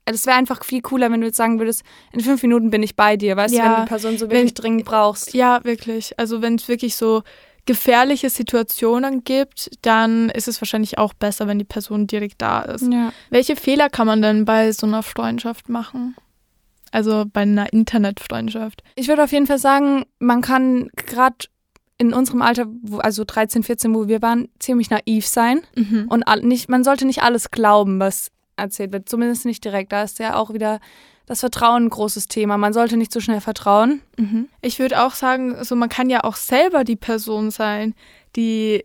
es 0.07 0.25
wäre 0.25 0.39
einfach 0.39 0.65
viel 0.65 0.81
cooler, 0.81 1.11
wenn 1.13 1.21
du 1.21 1.27
jetzt 1.27 1.37
sagen 1.37 1.59
würdest, 1.59 1.83
in 2.13 2.21
fünf 2.21 2.41
Minuten 2.43 2.71
bin 2.71 2.83
ich 2.83 2.97
bei 2.97 3.19
dir, 3.19 3.37
weißt 3.37 3.53
du, 3.53 3.59
Ja, 3.59 3.65
wenn 3.65 3.75
du 3.75 3.81
die 3.83 3.89
Person 3.89 4.17
so 4.17 4.31
wirklich 4.31 4.41
wenn- 4.43 4.55
dringend 4.55 4.85
brauchst. 4.87 5.35
Ja, 5.35 5.63
wirklich. 5.65 6.19
Also 6.19 6.41
wenn 6.41 6.55
es 6.55 6.67
wirklich 6.69 6.97
so 6.97 7.25
gefährliche 7.67 8.31
Situationen 8.31 9.25
gibt, 9.25 9.71
dann 9.83 10.31
ist 10.31 10.49
es 10.49 10.61
wahrscheinlich 10.61 10.99
auch 10.99 11.13
besser, 11.13 11.49
wenn 11.49 11.59
die 11.59 11.65
Person 11.65 12.07
direkt 12.07 12.41
da 12.41 12.63
ist. 12.63 12.91
Ja. 12.91 13.13
Welche 13.31 13.57
Fehler 13.57 13.91
kann 13.91 14.07
man 14.07 14.23
denn 14.23 14.45
bei 14.45 14.73
so 14.73 14.87
einer 14.87 15.03
Freundschaft 15.03 15.69
machen? 15.69 16.17
Also 16.93 17.25
bei 17.31 17.43
einer 17.43 17.73
Internetfreundschaft. 17.73 18.83
Ich 18.95 19.09
würde 19.09 19.25
auf 19.25 19.33
jeden 19.33 19.47
Fall 19.47 19.59
sagen, 19.59 20.05
man 20.19 20.41
kann 20.41 20.89
gerade 20.95 21.47
in 21.99 22.13
unserem 22.13 22.43
Alter, 22.43 22.67
wo, 22.83 22.99
also 22.99 23.25
13, 23.27 23.63
14, 23.63 23.95
wo 23.95 24.07
wir 24.07 24.23
waren, 24.23 24.49
ziemlich 24.59 24.91
naiv 24.91 25.27
sein 25.27 25.63
Und 26.09 26.09
und 26.09 26.45
nicht, 26.45 26.69
man 26.69 26.85
sollte 26.85 27.07
nicht 27.07 27.23
alles 27.23 27.51
glauben, 27.51 27.99
was 27.99 28.31
erzählt 28.57 28.93
wird. 28.93 29.09
Zumindest 29.09 29.45
nicht 29.45 29.65
direkt. 29.65 29.93
Da 29.93 30.03
ist 30.03 30.19
ja 30.19 30.37
auch 30.37 30.53
wieder 30.53 30.81
das 31.27 31.41
Vertrauen 31.41 31.87
ein 31.87 31.91
großes 31.91 32.29
Thema. 32.29 32.57
Man 32.57 32.73
sollte 32.73 32.97
nicht 32.97 33.13
zu 33.13 33.21
schnell 33.21 33.41
vertrauen. 33.41 34.01
Mhm. 34.17 34.49
Ich 34.63 34.79
würde 34.79 35.03
auch 35.03 35.13
sagen, 35.15 35.63
so 35.65 35.75
man 35.77 35.89
kann 35.89 36.09
ja 36.11 36.25
auch 36.25 36.37
selber 36.37 36.85
die 36.85 36.97
Person 36.97 37.51
sein, 37.51 37.95
die 38.37 38.85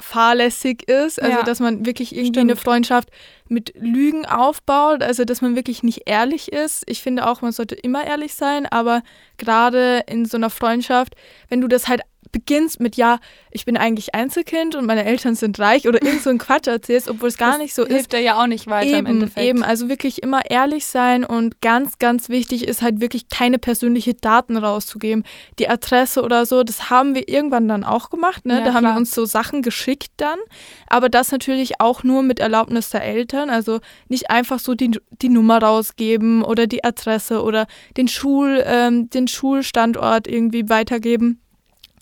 fahrlässig 0.00 0.88
ist, 0.88 1.20
also 1.22 1.38
Ja. 1.38 1.42
dass 1.44 1.60
man 1.60 1.86
wirklich 1.86 2.12
irgendwie 2.14 2.34
Stimmt. 2.40 2.50
eine 2.50 2.56
Freundschaft 2.56 3.10
mit 3.48 3.72
Lügen 3.76 4.26
aufbaut, 4.26 5.02
also 5.02 5.24
dass 5.24 5.40
man 5.40 5.54
wirklich 5.56 5.82
nicht 5.82 6.02
ehrlich 6.06 6.52
ist. 6.52 6.82
Ich 6.86 7.00
finde 7.02 7.26
auch, 7.26 7.42
man 7.42 7.52
sollte 7.52 7.74
immer 7.74 8.04
ehrlich 8.04 8.34
sein, 8.34 8.66
aber 8.66 9.02
gerade 9.38 10.02
in 10.06 10.24
so 10.24 10.36
einer 10.36 10.50
Freundschaft, 10.50 11.14
wenn 11.48 11.60
du 11.60 11.68
das 11.68 11.88
halt 11.88 12.02
beginnst 12.34 12.80
mit, 12.80 12.96
ja, 12.96 13.20
ich 13.52 13.64
bin 13.64 13.76
eigentlich 13.76 14.12
Einzelkind 14.12 14.74
und 14.74 14.86
meine 14.86 15.04
Eltern 15.04 15.36
sind 15.36 15.56
reich 15.60 15.86
oder 15.86 16.02
irgend 16.02 16.20
so 16.20 16.30
einen 16.30 16.40
Quatsch 16.40 16.66
erzählst, 16.66 17.08
obwohl 17.08 17.28
es 17.28 17.38
gar 17.38 17.52
Das 17.52 17.58
nicht 17.58 17.74
so 17.74 17.84
ist, 17.84 17.92
hilft 17.92 18.12
dir 18.12 18.18
ja 18.20 18.42
auch 18.42 18.48
nicht 18.48 18.66
weiter 18.66 18.90
im 18.90 18.96
Eben, 18.96 19.06
Endeffekt. 19.06 19.46
eben, 19.46 19.62
also 19.62 19.88
wirklich 19.88 20.20
immer 20.20 20.50
ehrlich 20.50 20.84
sein 20.86 21.24
und 21.24 21.60
ganz, 21.60 21.98
ganz 22.00 22.28
wichtig 22.28 22.66
ist 22.66 22.82
halt 22.82 23.00
wirklich 23.00 23.28
keine 23.28 23.60
persönliche 23.60 24.14
Daten 24.14 24.56
rauszugeben. 24.56 25.22
Die 25.60 25.68
Adresse 25.68 26.22
oder 26.22 26.44
so, 26.44 26.64
das 26.64 26.90
haben 26.90 27.14
wir 27.14 27.28
irgendwann 27.28 27.68
dann 27.68 27.84
auch 27.84 28.10
gemacht, 28.10 28.44
ne? 28.44 28.58
Ja, 28.58 28.64
da 28.64 28.74
haben 28.74 28.82
wir 28.82 28.90
klar. 28.90 28.98
uns 28.98 29.12
so 29.12 29.24
Sachen 29.26 29.62
geschickt 29.62 30.10
dann, 30.16 30.40
aber 30.88 31.08
das 31.08 31.30
natürlich 31.30 31.80
auch 31.80 32.02
nur 32.02 32.24
mit 32.24 32.40
Erlaubnis 32.40 32.90
der 32.90 33.04
Eltern, 33.04 33.48
also 33.48 33.78
nicht 34.08 34.28
einfach 34.28 34.58
so 34.58 34.74
die, 34.74 34.98
die 35.22 35.28
Nummer 35.28 35.58
rausgeben 35.62 36.42
oder 36.42 36.66
die 36.66 36.82
Adresse 36.82 37.44
oder 37.44 37.68
den 37.96 38.08
Schul, 38.08 38.60
ähm, 38.66 39.08
den 39.08 39.28
Schulstandort 39.28 40.26
irgendwie 40.26 40.68
weitergeben. 40.68 41.40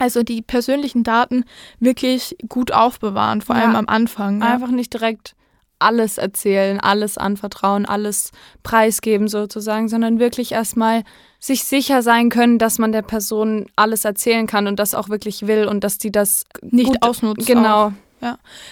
Also 0.02 0.24
die 0.24 0.42
persönlichen 0.42 1.04
Daten 1.04 1.44
wirklich 1.78 2.36
gut 2.48 2.72
aufbewahren, 2.72 3.40
vor 3.40 3.54
Ja. 3.54 3.62
allem 3.62 3.76
am 3.76 3.86
Anfang. 3.88 4.40
Ja. 4.40 4.54
Einfach 4.54 4.72
nicht 4.72 4.92
direkt 4.92 5.36
alles 5.78 6.18
erzählen, 6.18 6.80
alles 6.80 7.18
anvertrauen, 7.18 7.86
alles 7.86 8.32
preisgeben 8.64 9.28
sozusagen, 9.28 9.88
sondern 9.88 10.18
wirklich 10.18 10.50
erstmal 10.52 11.04
sich 11.38 11.62
sicher 11.64 12.02
sein 12.02 12.30
können, 12.30 12.58
dass 12.58 12.78
man 12.80 12.90
der 12.90 13.02
Person 13.02 13.66
alles 13.76 14.04
erzählen 14.04 14.48
kann 14.48 14.66
und 14.66 14.80
das 14.80 14.92
auch 14.94 15.08
wirklich 15.08 15.46
will 15.46 15.66
und 15.68 15.84
dass 15.84 15.98
die 15.98 16.10
das 16.10 16.44
Nicht 16.62 16.86
gut 16.88 17.02
ausnutzt. 17.02 17.42
auch. 17.42 17.46
Genau. 17.46 17.92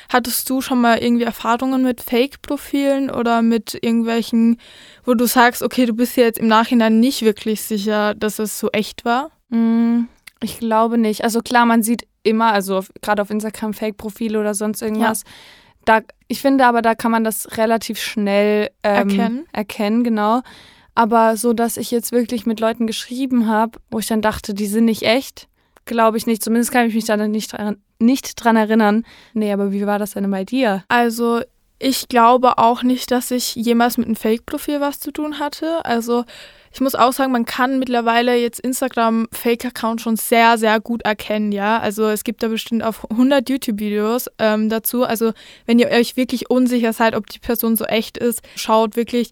Hattest 0.09 0.49
du 0.51 0.61
schon 0.61 0.81
mal 0.81 0.99
irgendwie 0.99 1.25
Erfahrungen 1.25 1.83
mit 1.83 2.01
Fake-Profilen 2.01 3.11
oder 3.11 3.43
mit 3.43 3.75
irgendwelchen, 3.83 4.59
wo 5.05 5.15
du 5.15 5.27
sagst, 5.27 5.63
okay, 5.63 5.87
du 5.87 5.93
bist 5.93 6.17
jetzt 6.17 6.39
im 6.39 6.47
Nachhinein 6.49 7.01
nicht 7.01 7.23
wirklich 7.23 7.63
sicher, 7.63 8.15
dass 8.15 8.39
es 8.41 8.59
so 8.61 8.69
echt 8.71 9.05
war? 9.05 9.31
Ich 10.43 10.59
glaube 10.59 10.99
nicht. 10.99 11.23
Also 11.25 11.41
klar, 11.41 11.67
man 11.67 11.83
sieht 11.83 12.07
immer, 12.23 12.53
also 12.53 12.83
gerade 13.03 13.23
auf 13.23 13.31
Instagram 13.31 13.75
Fake-Profile 13.75 14.41
oder 14.41 14.55
sonst 14.55 14.83
irgendwas. 14.83 15.25
Da, 15.85 16.01
ich 16.29 16.41
finde 16.41 16.67
aber, 16.67 16.83
da 16.83 16.95
kann 16.95 17.11
man 17.11 17.25
das 17.25 17.57
relativ 17.57 18.01
schnell 18.01 18.71
ähm, 18.83 19.09
Erkennen? 19.09 19.47
Erkennen, 19.53 20.05
genau. 20.05 20.43
Aber 20.95 21.37
so, 21.37 21.53
dass 21.53 21.77
ich 21.77 21.91
jetzt 21.91 22.13
wirklich 22.13 22.47
mit 22.47 22.61
Leuten 22.61 22.87
geschrieben 22.87 23.47
habe, 23.47 23.79
wo 23.91 23.99
ich 23.99 24.07
dann 24.07 24.23
dachte, 24.23 24.55
die 24.55 24.67
sind 24.67 24.85
nicht 24.85 25.03
echt, 25.03 25.49
glaube 25.87 26.19
ich 26.19 26.27
nicht. 26.27 26.43
Zumindest 26.43 26.73
kann 26.73 26.87
ich 26.87 26.95
mich 26.95 27.05
da 27.05 27.17
nicht 27.17 27.53
dran, 27.53 27.77
nicht 27.99 28.35
dran 28.43 28.57
erinnern. 28.57 29.05
Nee, 29.33 29.53
aber 29.53 29.73
wie 29.73 29.87
war 29.87 29.99
das 29.99 30.13
denn 30.13 30.31
bei 30.31 30.45
dir? 30.45 30.85
Also 30.89 31.41
ich 31.81 32.09
glaube 32.09 32.59
auch 32.59 32.83
nicht, 32.83 33.11
dass 33.11 33.31
ich 33.31 33.55
jemals 33.55 33.97
mit 33.97 34.07
einem 34.07 34.17
Fake-Profil 34.17 34.81
was 34.81 35.01
zu 35.01 35.11
tun 35.11 35.39
hatte. 35.39 35.85
Also 35.85 36.25
ich 36.73 36.81
muss 36.81 36.95
auch 36.95 37.13
sagen, 37.13 37.33
man 37.33 37.47
kann 37.47 37.79
mittlerweile 37.79 38.37
jetzt 38.37 38.61
Instagram 38.61 39.27
Fake-Account 39.33 40.03
schon 40.03 40.17
sehr, 40.17 40.59
sehr 40.59 40.79
gut 40.79 41.03
erkennen, 41.03 41.53
ja. 41.53 41.79
Also 41.79 42.07
es 42.09 42.23
gibt 42.23 42.43
da 42.43 42.49
bestimmt 42.49 42.85
auf 42.85 43.11
100 43.11 43.49
YouTube-Videos 43.49 44.29
ähm, 44.39 44.69
dazu. 44.69 45.05
Also 45.05 45.33
wenn 45.65 45.79
ihr 45.79 45.89
euch 45.89 46.17
wirklich 46.17 46.51
unsicher 46.51 46.93
seid, 46.93 47.17
ob 47.17 47.27
die 47.29 47.41
Person 47.41 47.77
so 47.77 47.87
echt 47.87 48.19
ist, 48.19 48.43
schaut 48.57 48.95
wirklich, 48.95 49.31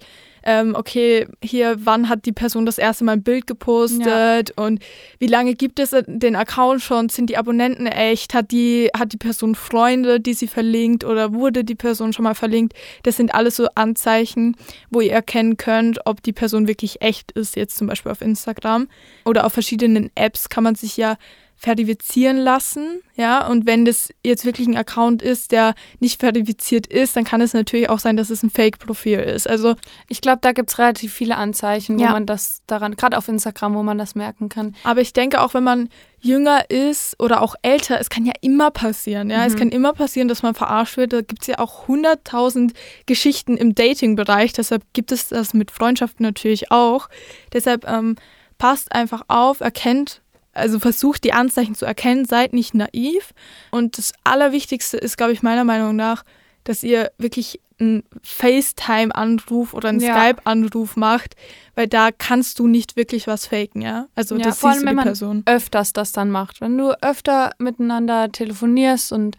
ähm, 0.48 0.74
okay, 0.74 1.26
hier, 1.44 1.76
wann 1.80 2.08
hat 2.08 2.24
die 2.24 2.32
Person 2.32 2.64
das 2.64 2.78
erste 2.78 3.04
Mal 3.04 3.12
ein 3.12 3.22
Bild 3.22 3.46
gepostet 3.46 4.50
und 4.56 4.82
wie 5.18 5.26
lange 5.26 5.54
gibt 5.54 5.78
es 5.78 5.94
den 6.06 6.36
Account 6.36 6.80
schon? 6.80 7.10
Sind 7.10 7.28
die 7.28 7.36
Abonnenten 7.36 7.86
echt? 7.86 8.32
Hat 8.32 8.50
die, 8.50 8.88
hat 8.96 9.12
die 9.12 9.18
Person 9.18 9.54
Freunde, 9.54 10.20
die 10.20 10.32
sie 10.32 10.46
verlinkt 10.46 11.04
oder 11.04 11.34
wurde 11.34 11.64
die 11.64 11.74
Person 11.74 12.14
schon 12.14 12.22
mal 12.22 12.34
verlinkt? 12.34 12.72
Das 13.02 13.18
sind 13.18 13.34
alles 13.34 13.56
so 13.56 13.68
Anzeichen, 13.74 14.56
wo 14.88 15.02
ihr 15.02 15.12
erkennen 15.12 15.58
könnt, 15.58 16.06
ob 16.06 16.22
die 16.22 16.32
Person 16.32 16.66
wirklich 16.66 17.02
echt 17.02 17.32
ist, 17.32 17.54
jetzt 17.54 17.76
zum 17.76 17.86
Beispiel 17.86 18.10
auf 18.10 18.22
Instagram. 18.22 18.88
Oder 19.26 19.44
auf 19.44 19.52
verschiedenen 19.52 20.10
Apps 20.14 20.48
kann 20.48 20.64
man 20.64 20.76
sich 20.76 20.96
ja 20.96 21.18
verifizieren 21.58 22.36
lassen, 22.38 23.02
ja, 23.16 23.46
und 23.46 23.66
wenn 23.66 23.84
das 23.84 24.10
jetzt 24.24 24.44
wirklich 24.44 24.68
ein 24.68 24.76
Account 24.76 25.22
ist, 25.22 25.50
der 25.50 25.74
nicht 25.98 26.20
verifiziert 26.20 26.86
ist, 26.86 27.16
dann 27.16 27.24
kann 27.24 27.40
es 27.40 27.52
natürlich 27.52 27.90
auch 27.90 27.98
sein, 27.98 28.16
dass 28.16 28.30
es 28.30 28.44
ein 28.44 28.50
Fake-Profil 28.50 29.18
ist. 29.18 29.48
Also 29.48 29.74
Ich 30.08 30.20
glaube, 30.20 30.38
da 30.40 30.52
gibt 30.52 30.70
es 30.70 30.78
relativ 30.78 31.12
viele 31.12 31.36
Anzeichen, 31.36 31.98
wo 31.98 32.02
Ja. 32.04 32.12
man 32.12 32.26
das 32.26 32.62
daran, 32.68 32.94
gerade 32.96 33.18
auf 33.18 33.26
Instagram, 33.28 33.74
wo 33.74 33.82
man 33.82 33.98
das 33.98 34.14
merken 34.14 34.48
kann. 34.48 34.74
Aber 34.84 35.00
ich 35.00 35.12
denke 35.12 35.40
auch, 35.42 35.52
wenn 35.52 35.64
man 35.64 35.88
jünger 36.20 36.70
ist 36.70 37.18
oder 37.20 37.42
auch 37.42 37.54
älter, 37.62 38.00
es 38.00 38.08
kann 38.08 38.24
ja 38.24 38.32
immer 38.40 38.70
passieren. 38.70 39.28
Ja? 39.30 39.44
Es 39.44 39.54
Mhm. 39.54 39.58
kann 39.58 39.68
immer 39.70 39.92
passieren, 39.92 40.28
dass 40.28 40.42
man 40.42 40.54
verarscht 40.54 40.96
wird. 40.96 41.12
Da 41.12 41.20
gibt 41.22 41.42
es 41.42 41.48
ja 41.48 41.58
auch 41.58 41.88
hunderttausend 41.88 42.72
Geschichten 43.06 43.56
im 43.56 43.74
Dating-Bereich. 43.74 44.52
Deshalb 44.52 44.82
gibt 44.92 45.10
es 45.12 45.28
das 45.28 45.54
mit 45.54 45.70
Freundschaften 45.72 46.24
natürlich 46.24 46.70
auch. 46.70 47.08
Deshalb 47.52 47.86
ähm, 47.88 48.16
passt 48.58 48.92
einfach 48.92 49.22
auf, 49.28 49.60
erkennt, 49.60 50.22
also 50.58 50.78
versucht 50.78 51.24
die 51.24 51.32
Anzeichen 51.32 51.74
zu 51.74 51.84
erkennen, 51.86 52.24
seid 52.24 52.52
nicht 52.52 52.74
naiv. 52.74 53.32
Und 53.70 53.98
das 53.98 54.12
Allerwichtigste 54.24 54.96
ist, 54.96 55.16
glaube 55.16 55.32
ich, 55.32 55.42
meiner 55.42 55.64
Meinung 55.64 55.96
nach, 55.96 56.24
dass 56.64 56.82
ihr 56.82 57.10
wirklich 57.18 57.60
einen 57.80 58.02
FaceTime-Anruf 58.22 59.72
oder 59.74 59.88
einen 59.88 60.00
Ja. 60.00 60.14
Skype-Anruf 60.14 60.96
macht, 60.96 61.34
weil 61.74 61.86
da 61.86 62.10
kannst 62.10 62.58
du 62.58 62.66
nicht 62.66 62.96
wirklich 62.96 63.26
was 63.26 63.46
faken, 63.46 63.82
ja? 63.82 64.08
Also 64.14 64.36
Ja, 64.36 64.44
das 64.44 64.58
vor 64.58 64.70
allem, 64.70 64.84
wenn 64.84 64.96
man 64.96 65.04
Person. 65.06 65.42
öfters 65.46 65.92
das 65.92 66.12
dann 66.12 66.30
macht. 66.30 66.60
Wenn 66.60 66.76
du 66.76 66.90
öfter 67.02 67.52
miteinander 67.58 68.30
telefonierst 68.32 69.12
und 69.12 69.36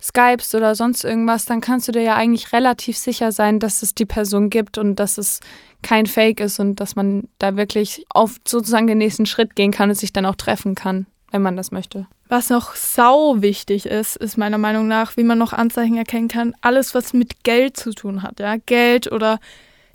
Skypest 0.00 0.54
oder 0.54 0.74
sonst 0.74 1.04
irgendwas, 1.04 1.44
dann 1.44 1.60
kannst 1.60 1.88
du 1.88 1.92
dir 1.92 2.02
ja 2.02 2.14
eigentlich 2.14 2.52
relativ 2.52 2.96
sicher 2.96 3.32
sein, 3.32 3.58
dass 3.58 3.82
es 3.82 3.94
die 3.94 4.06
Person 4.06 4.48
gibt 4.48 4.78
und 4.78 4.96
dass 4.96 5.18
es 5.18 5.40
kein 5.82 6.06
Fake 6.06 6.40
ist 6.40 6.60
und 6.60 6.76
dass 6.76 6.94
man 6.96 7.28
da 7.38 7.56
wirklich 7.56 8.04
auf 8.10 8.36
sozusagen 8.46 8.86
den 8.86 8.98
nächsten 8.98 9.26
Schritt 9.26 9.56
gehen 9.56 9.72
kann 9.72 9.88
und 9.88 9.96
sich 9.96 10.12
dann 10.12 10.26
auch 10.26 10.36
treffen 10.36 10.74
kann, 10.74 11.06
wenn 11.32 11.42
man 11.42 11.56
das 11.56 11.72
möchte. 11.72 12.06
Was 12.28 12.50
noch 12.50 12.74
sau 12.74 13.40
wichtig 13.40 13.86
ist, 13.86 14.16
ist 14.16 14.36
meiner 14.36 14.58
Meinung 14.58 14.86
nach, 14.86 15.16
wie 15.16 15.24
man 15.24 15.38
noch 15.38 15.52
Anzeichen 15.52 15.96
erkennen 15.96 16.28
kann, 16.28 16.54
alles, 16.60 16.94
was 16.94 17.12
mit 17.12 17.42
Geld 17.42 17.76
zu 17.76 17.92
tun 17.92 18.22
hat, 18.22 18.38
ja, 18.38 18.56
Geld 18.66 19.10
oder 19.10 19.40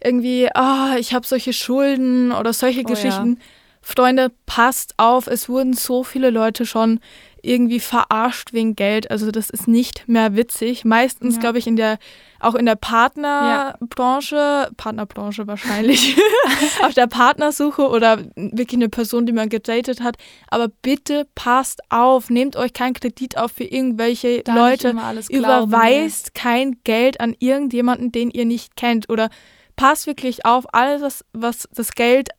irgendwie, 0.04 0.50
ah, 0.54 0.98
ich 0.98 1.14
habe 1.14 1.26
solche 1.26 1.54
Schulden 1.54 2.32
oder 2.32 2.52
solche 2.52 2.82
Oh 2.82 2.90
Geschichten. 2.90 3.40
Freunde, 3.86 4.32
passt 4.46 4.94
auf, 4.98 5.28
es 5.28 5.50
wurden 5.50 5.74
so 5.74 6.04
viele 6.04 6.30
Leute 6.30 6.66
schon 6.66 7.00
irgendwie 7.42 7.82
verarscht 7.82 8.54
wegen 8.54 8.76
Geld. 8.78 9.12
Also 9.12 9.30
das 9.30 9.50
ist 9.50 9.68
nicht 9.68 10.08
mehr 10.08 10.36
witzig. 10.38 10.86
Meistens, 10.86 11.36
Ja. 11.36 11.42
glaube 11.42 11.58
ich, 11.58 11.68
in 11.68 11.76
der, 11.76 11.98
auch 12.40 12.56
in 12.56 12.66
der 12.66 12.78
Partnerbranche, 12.78 14.72
Partnerbranche 14.78 15.48
wahrscheinlich, 15.48 16.16
auf 16.84 16.94
der 16.94 17.08
Partnersuche 17.08 17.88
oder 17.90 18.20
wirklich 18.36 18.78
eine 18.80 18.90
Person, 18.90 19.26
die 19.26 19.34
man 19.34 19.50
gedatet 19.50 20.02
hat. 20.02 20.16
Aber 20.50 20.70
bitte 20.82 21.28
passt 21.36 21.82
auf, 21.90 22.30
nehmt 22.30 22.56
euch 22.56 22.74
keinen 22.74 22.94
Kredit 22.94 23.38
auf 23.38 23.52
für 23.52 23.64
irgendwelche 23.66 24.44
Da 24.44 24.56
Leute. 24.56 24.96
alles 24.98 25.28
glauben, 25.28 25.68
Überweist 25.70 26.34
kein 26.34 26.78
Geld 26.84 27.20
an 27.20 27.36
irgendjemanden, 27.40 28.12
den 28.12 28.30
ihr 28.32 28.46
nicht 28.46 28.76
kennt. 28.76 29.10
Oder 29.10 29.30
passt 29.76 30.08
wirklich 30.08 30.46
auf, 30.46 30.66
alles, 30.74 31.02
was, 31.02 31.26
was 31.34 31.68
das 31.74 31.92
Geld, 31.92 32.30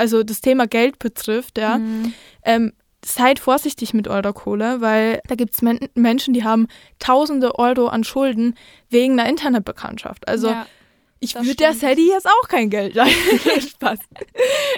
also 0.00 0.22
das 0.22 0.40
Thema 0.40 0.66
Geld 0.66 0.98
betrifft, 0.98 1.58
ja. 1.58 1.78
Mhm. 1.78 2.14
Ähm, 2.42 2.72
seid 3.04 3.38
vorsichtig 3.38 3.94
mit 3.94 4.08
eurer 4.08 4.32
Kohle, 4.32 4.80
weil 4.80 5.20
da 5.26 5.34
gibt 5.34 5.54
es 5.54 5.62
Men 5.62 5.78
Menschen, 5.94 6.34
die 6.34 6.44
haben 6.44 6.66
tausende 6.98 7.58
Euro 7.58 7.86
an 7.86 8.04
Schulden 8.04 8.56
wegen 8.88 9.18
einer 9.18 9.28
Internetbekanntschaft. 9.28 10.28
Also 10.28 10.48
ja. 10.48 10.66
ich 11.18 11.34
würde 11.34 11.54
der. 11.54 11.74
Sadie 11.74 12.08
jetzt 12.08 12.26
auch 12.26 12.48
kein 12.48 12.68
Geld 12.68 12.94
leihen. 12.94 13.14
Spaß. 13.60 13.98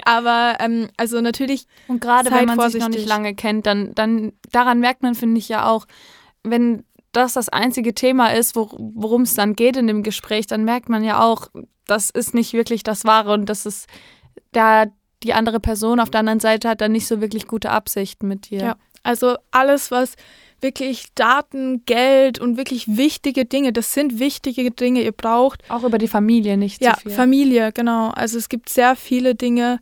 Aber 0.04 0.56
ähm, 0.60 0.88
also 0.96 1.20
natürlich, 1.20 1.66
Und 1.88 2.00
gerade 2.00 2.30
wenn 2.30 2.46
man 2.46 2.48
sich 2.48 2.56
noch 2.56 2.62
vorsichtig. 2.62 2.94
nicht 2.94 3.08
lange 3.08 3.34
kennt, 3.34 3.66
dann, 3.66 3.94
dann 3.94 4.32
daran 4.52 4.78
merkt 4.78 5.02
man, 5.02 5.14
finde 5.14 5.38
ich 5.38 5.48
ja 5.48 5.68
auch, 5.68 5.86
wenn 6.44 6.84
das 7.12 7.34
das 7.34 7.48
einzige 7.48 7.94
Thema 7.94 8.28
ist, 8.28 8.56
wor 8.56 8.70
worum 8.78 9.22
es 9.22 9.34
dann 9.34 9.54
geht 9.54 9.76
in 9.76 9.86
dem 9.86 10.02
Gespräch, 10.02 10.46
dann 10.46 10.64
merkt 10.64 10.88
man 10.88 11.04
ja 11.04 11.20
auch, 11.20 11.48
das 11.86 12.10
ist 12.10 12.34
nicht 12.34 12.52
wirklich 12.52 12.82
das 12.84 13.04
Wahre 13.04 13.32
und 13.32 13.46
das 13.46 13.66
ist 13.66 13.88
da 14.52 14.86
die 15.24 15.34
andere 15.34 15.60
Person 15.60 16.00
auf 16.00 16.10
der 16.10 16.20
anderen 16.20 16.40
Seite 16.40 16.68
hat 16.68 16.80
dann 16.80 16.92
nicht 16.92 17.06
so 17.06 17.20
wirklich 17.20 17.46
gute 17.46 17.70
Absichten 17.70 18.28
mit 18.28 18.50
dir. 18.50 18.60
Ja. 18.60 18.76
also 19.02 19.36
alles, 19.50 19.90
was 19.90 20.16
wirklich 20.62 21.12
Daten, 21.14 21.84
Geld 21.86 22.38
und 22.38 22.56
wirklich 22.56 22.96
wichtige 22.96 23.44
Dinge, 23.44 23.72
das 23.72 23.92
sind 23.92 24.18
wichtige 24.18 24.70
Dinge, 24.70 25.02
ihr 25.02 25.12
braucht 25.12 25.68
Auch 25.68 25.82
über 25.82 25.98
die 25.98 26.08
Familie 26.08 26.56
nicht 26.56 26.80
Ja, 26.82 26.94
zu 26.94 27.00
viel. 27.02 27.10
Familie, 27.12 27.72
genau. 27.72 28.10
Also 28.10 28.38
es 28.38 28.48
gibt 28.48 28.68
sehr 28.68 28.94
viele 28.96 29.34
Dinge, 29.34 29.80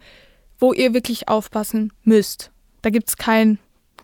wo 0.58 0.72
ihr 0.72 0.94
wirklich 0.94 1.28
aufpassen 1.28 1.92
müsst. 2.02 2.50
Da 2.82 2.90
gibt 2.90 3.08
es 3.08 3.16
kein, 3.16 3.58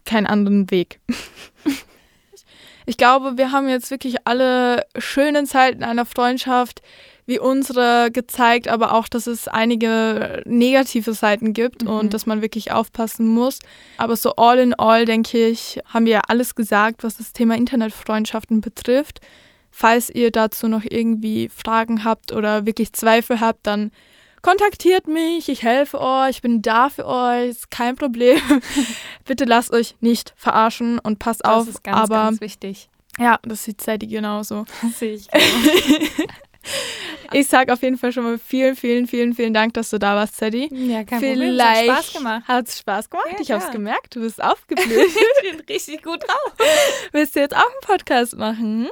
keinen 0.05 0.27
anderen 0.27 0.71
Weg. 0.71 1.01
ich 2.87 2.99
glaube, 2.99 3.39
wir 3.39 3.53
haben 3.53 3.69
jetzt 3.69 3.91
wirklich 3.91 4.27
alle 4.27 4.87
schönen 4.99 5.47
Zeiten 5.47 5.83
einer 5.83 6.05
Freundschaft 6.05 6.83
wie 7.27 7.39
unsere 7.41 8.11
gezeigt, 8.13 8.69
aber 8.69 8.95
auch, 8.95 9.09
dass 9.09 9.27
es 9.27 9.49
einige 9.49 10.43
negative 10.47 11.13
Seiten 11.13 11.53
gibt 11.53 11.83
Mhm. 11.83 11.91
und 11.91 12.15
dass 12.15 12.25
man 12.27 12.41
wirklich 12.41 12.71
aufpassen 12.73 13.27
muss. 13.27 13.59
Aber 13.99 14.15
so 14.17 14.37
all 14.37 14.59
in 14.59 14.75
all, 14.75 15.05
denke 15.05 15.49
ich, 15.49 15.81
haben 15.87 16.07
wir 16.07 16.13
ja 16.15 16.21
alles 16.29 16.55
gesagt, 16.55 17.03
was 17.05 17.17
das 17.17 17.33
Thema 17.33 17.57
Internetfreundschaften 17.57 18.61
betrifft. 18.61 19.21
Falls 19.71 20.09
ihr 20.09 20.31
dazu 20.31 20.69
noch 20.69 20.85
irgendwie 20.89 21.49
Fragen 21.49 22.05
habt 22.05 22.33
oder 22.33 22.65
wirklich 22.65 22.93
Zweifel 22.93 23.41
habt, 23.41 23.67
dann 23.67 23.91
kontaktiert 24.41 25.09
mich, 25.09 25.49
ich 25.49 25.65
helfe 25.65 26.01
euch, 26.01 26.31
ich 26.37 26.43
bin 26.43 26.63
da 26.63 26.89
für 26.89 27.05
euch, 27.07 27.49
ist 27.51 27.71
kein 27.73 27.97
Problem. 27.97 28.39
Bitte 29.25 29.45
lasst 29.45 29.73
euch 29.73 29.97
nicht 30.01 30.33
verarschen 30.37 31.01
und 31.01 31.19
passt 31.19 31.45
Das 31.45 31.53
auf. 31.53 31.69
ist 31.69 31.83
ganz, 31.83 31.99
aber 31.99 32.15
ganz 32.23 32.41
wichtig. 32.41 32.89
ja, 33.19 33.39
das 33.43 33.65
sieht 33.65 33.81
Sadie 33.83 34.07
genauso. 34.07 34.65
Das 34.83 34.99
sehe 35.01 35.15
ich. 35.15 35.27
Ich 37.33 37.49
sag 37.49 37.71
auf 37.71 37.83
jeden 37.83 37.99
Fall 37.99 38.13
schon 38.13 38.23
mal 38.23 38.39
vielen, 38.39 38.77
vielen, 38.77 39.07
vielen, 39.09 39.35
vielen 39.35 39.53
Dank, 39.53 39.75
dass 39.75 39.91
du 39.91 39.99
da 39.99 40.15
warst, 40.15 40.37
Sadie. 40.37 40.69
ja, 40.73 41.03
kein 41.05 41.19
Vielleicht 41.21 41.41
Problem. 41.41 41.59
Es 41.59 41.91
hat 41.91 42.05
Spaß 42.05 42.13
gemacht. 42.15 42.43
Hat's 42.49 42.79
Spaß 42.79 43.11
gemacht? 43.11 43.27
Ja, 43.33 43.39
ich 43.41 43.51
hab's 43.51 43.65
klar. 43.65 43.73
gemerkt, 43.73 44.15
du 44.15 44.21
bist 44.21 44.43
aufgeblüht. 44.43 44.89
Ich 44.89 45.51
bin 45.51 45.61
richtig 45.69 46.03
gut 46.03 46.23
drauf. 46.23 46.55
Willst 47.13 47.35
du 47.37 47.41
jetzt 47.41 47.57
auch 47.57 47.61
einen 47.61 47.81
Podcast 47.99 48.37
machen? 48.37 48.89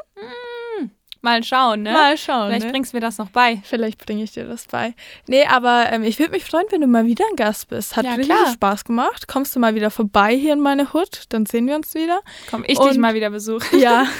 Mal 1.22 1.42
schauen, 1.42 1.82
ne? 1.84 1.92
Mal 1.92 2.18
schauen. 2.18 2.48
Vielleicht 2.48 2.66
ne? 2.66 2.72
bringst 2.72 2.92
du 2.92 2.98
mir 2.98 3.00
das 3.00 3.16
noch 3.16 3.30
bei. 3.30 3.62
Vielleicht 3.64 4.04
bringe 4.04 4.22
ich 4.24 4.32
dir 4.32 4.44
das 4.44 4.66
bei. 4.66 4.92
Nee, 5.26 5.46
aber 5.46 5.86
ähm, 5.90 6.02
ich 6.02 6.18
würde 6.18 6.32
mich 6.32 6.44
freuen, 6.44 6.66
wenn 6.68 6.82
du 6.82 6.86
mal 6.86 7.06
wieder 7.06 7.24
ein 7.30 7.36
Gast 7.36 7.68
bist. 7.70 7.96
Hat 7.96 8.04
Ja, 8.04 8.10
richtig 8.16 8.36
klar. 8.36 8.52
Spaß 8.52 8.84
gemacht. 8.84 9.26
Kommst 9.26 9.56
du 9.56 9.60
mal 9.60 9.74
wieder 9.74 9.90
vorbei 9.90 10.36
hier 10.36 10.52
in 10.52 10.60
meine 10.60 10.92
Hut? 10.92 11.22
Dann 11.30 11.46
sehen 11.46 11.66
wir 11.66 11.76
uns 11.76 11.94
wieder. 11.94 12.20
Komm, 12.50 12.62
ich 12.66 12.78
Und- 12.78 12.90
dich 12.90 12.98
mal 12.98 13.14
wieder 13.14 13.30
besuchen. 13.30 13.78
Ja. 13.80 14.06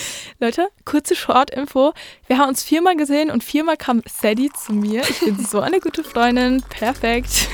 Leute, 0.40 0.68
kurze 0.84 1.14
Short-Info. 1.16 1.92
Wir 2.26 2.38
haben 2.38 2.48
uns 2.48 2.62
viermal 2.62 2.96
gesehen 2.96 3.30
und 3.30 3.42
viermal 3.44 3.76
kam 3.76 4.02
Sadie 4.06 4.50
zu 4.50 4.72
mir. 4.72 5.02
Ich 5.08 5.20
bin 5.20 5.44
so 5.44 5.60
eine 5.60 5.80
gute 5.80 6.04
Freundin. 6.04 6.62
Perfekt. 6.68 7.48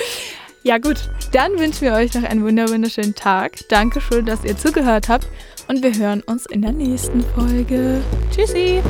ja, 0.62 0.78
gut. 0.78 0.96
Dann 1.32 1.58
wünschen 1.58 1.82
wir 1.82 1.92
euch 1.94 2.14
noch 2.14 2.24
einen 2.24 2.44
wunder- 2.44 2.68
wunderschönen 2.68 3.14
Tag. 3.14 3.56
Dankeschön, 3.68 4.26
dass 4.26 4.44
ihr 4.44 4.56
zugehört 4.56 5.08
habt. 5.08 5.26
Und 5.68 5.82
wir 5.82 5.94
hören 5.94 6.22
uns 6.22 6.46
in 6.46 6.62
der 6.62 6.72
nächsten 6.72 7.24
Folge. 7.34 8.00
Tschüssi. 8.34 8.82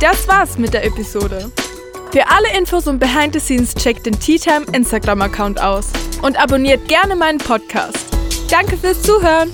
Das 0.00 0.28
war's 0.28 0.58
mit 0.58 0.74
der 0.74 0.84
Episode. 0.84 1.50
Für 2.12 2.26
alle 2.28 2.56
Infos 2.56 2.86
und 2.86 2.98
Behind 2.98 3.34
the 3.34 3.40
Scenes 3.40 3.74
checkt 3.74 4.06
den 4.06 4.18
Tea 4.18 4.38
Time 4.38 4.64
Instagram-Account 4.72 5.60
aus. 5.60 5.88
Und 6.22 6.38
abonniert 6.38 6.86
gerne 6.88 7.14
meinen 7.16 7.38
Podcast. 7.38 8.06
Danke 8.50 8.76
fürs 8.76 9.02
Zuhören. 9.02 9.52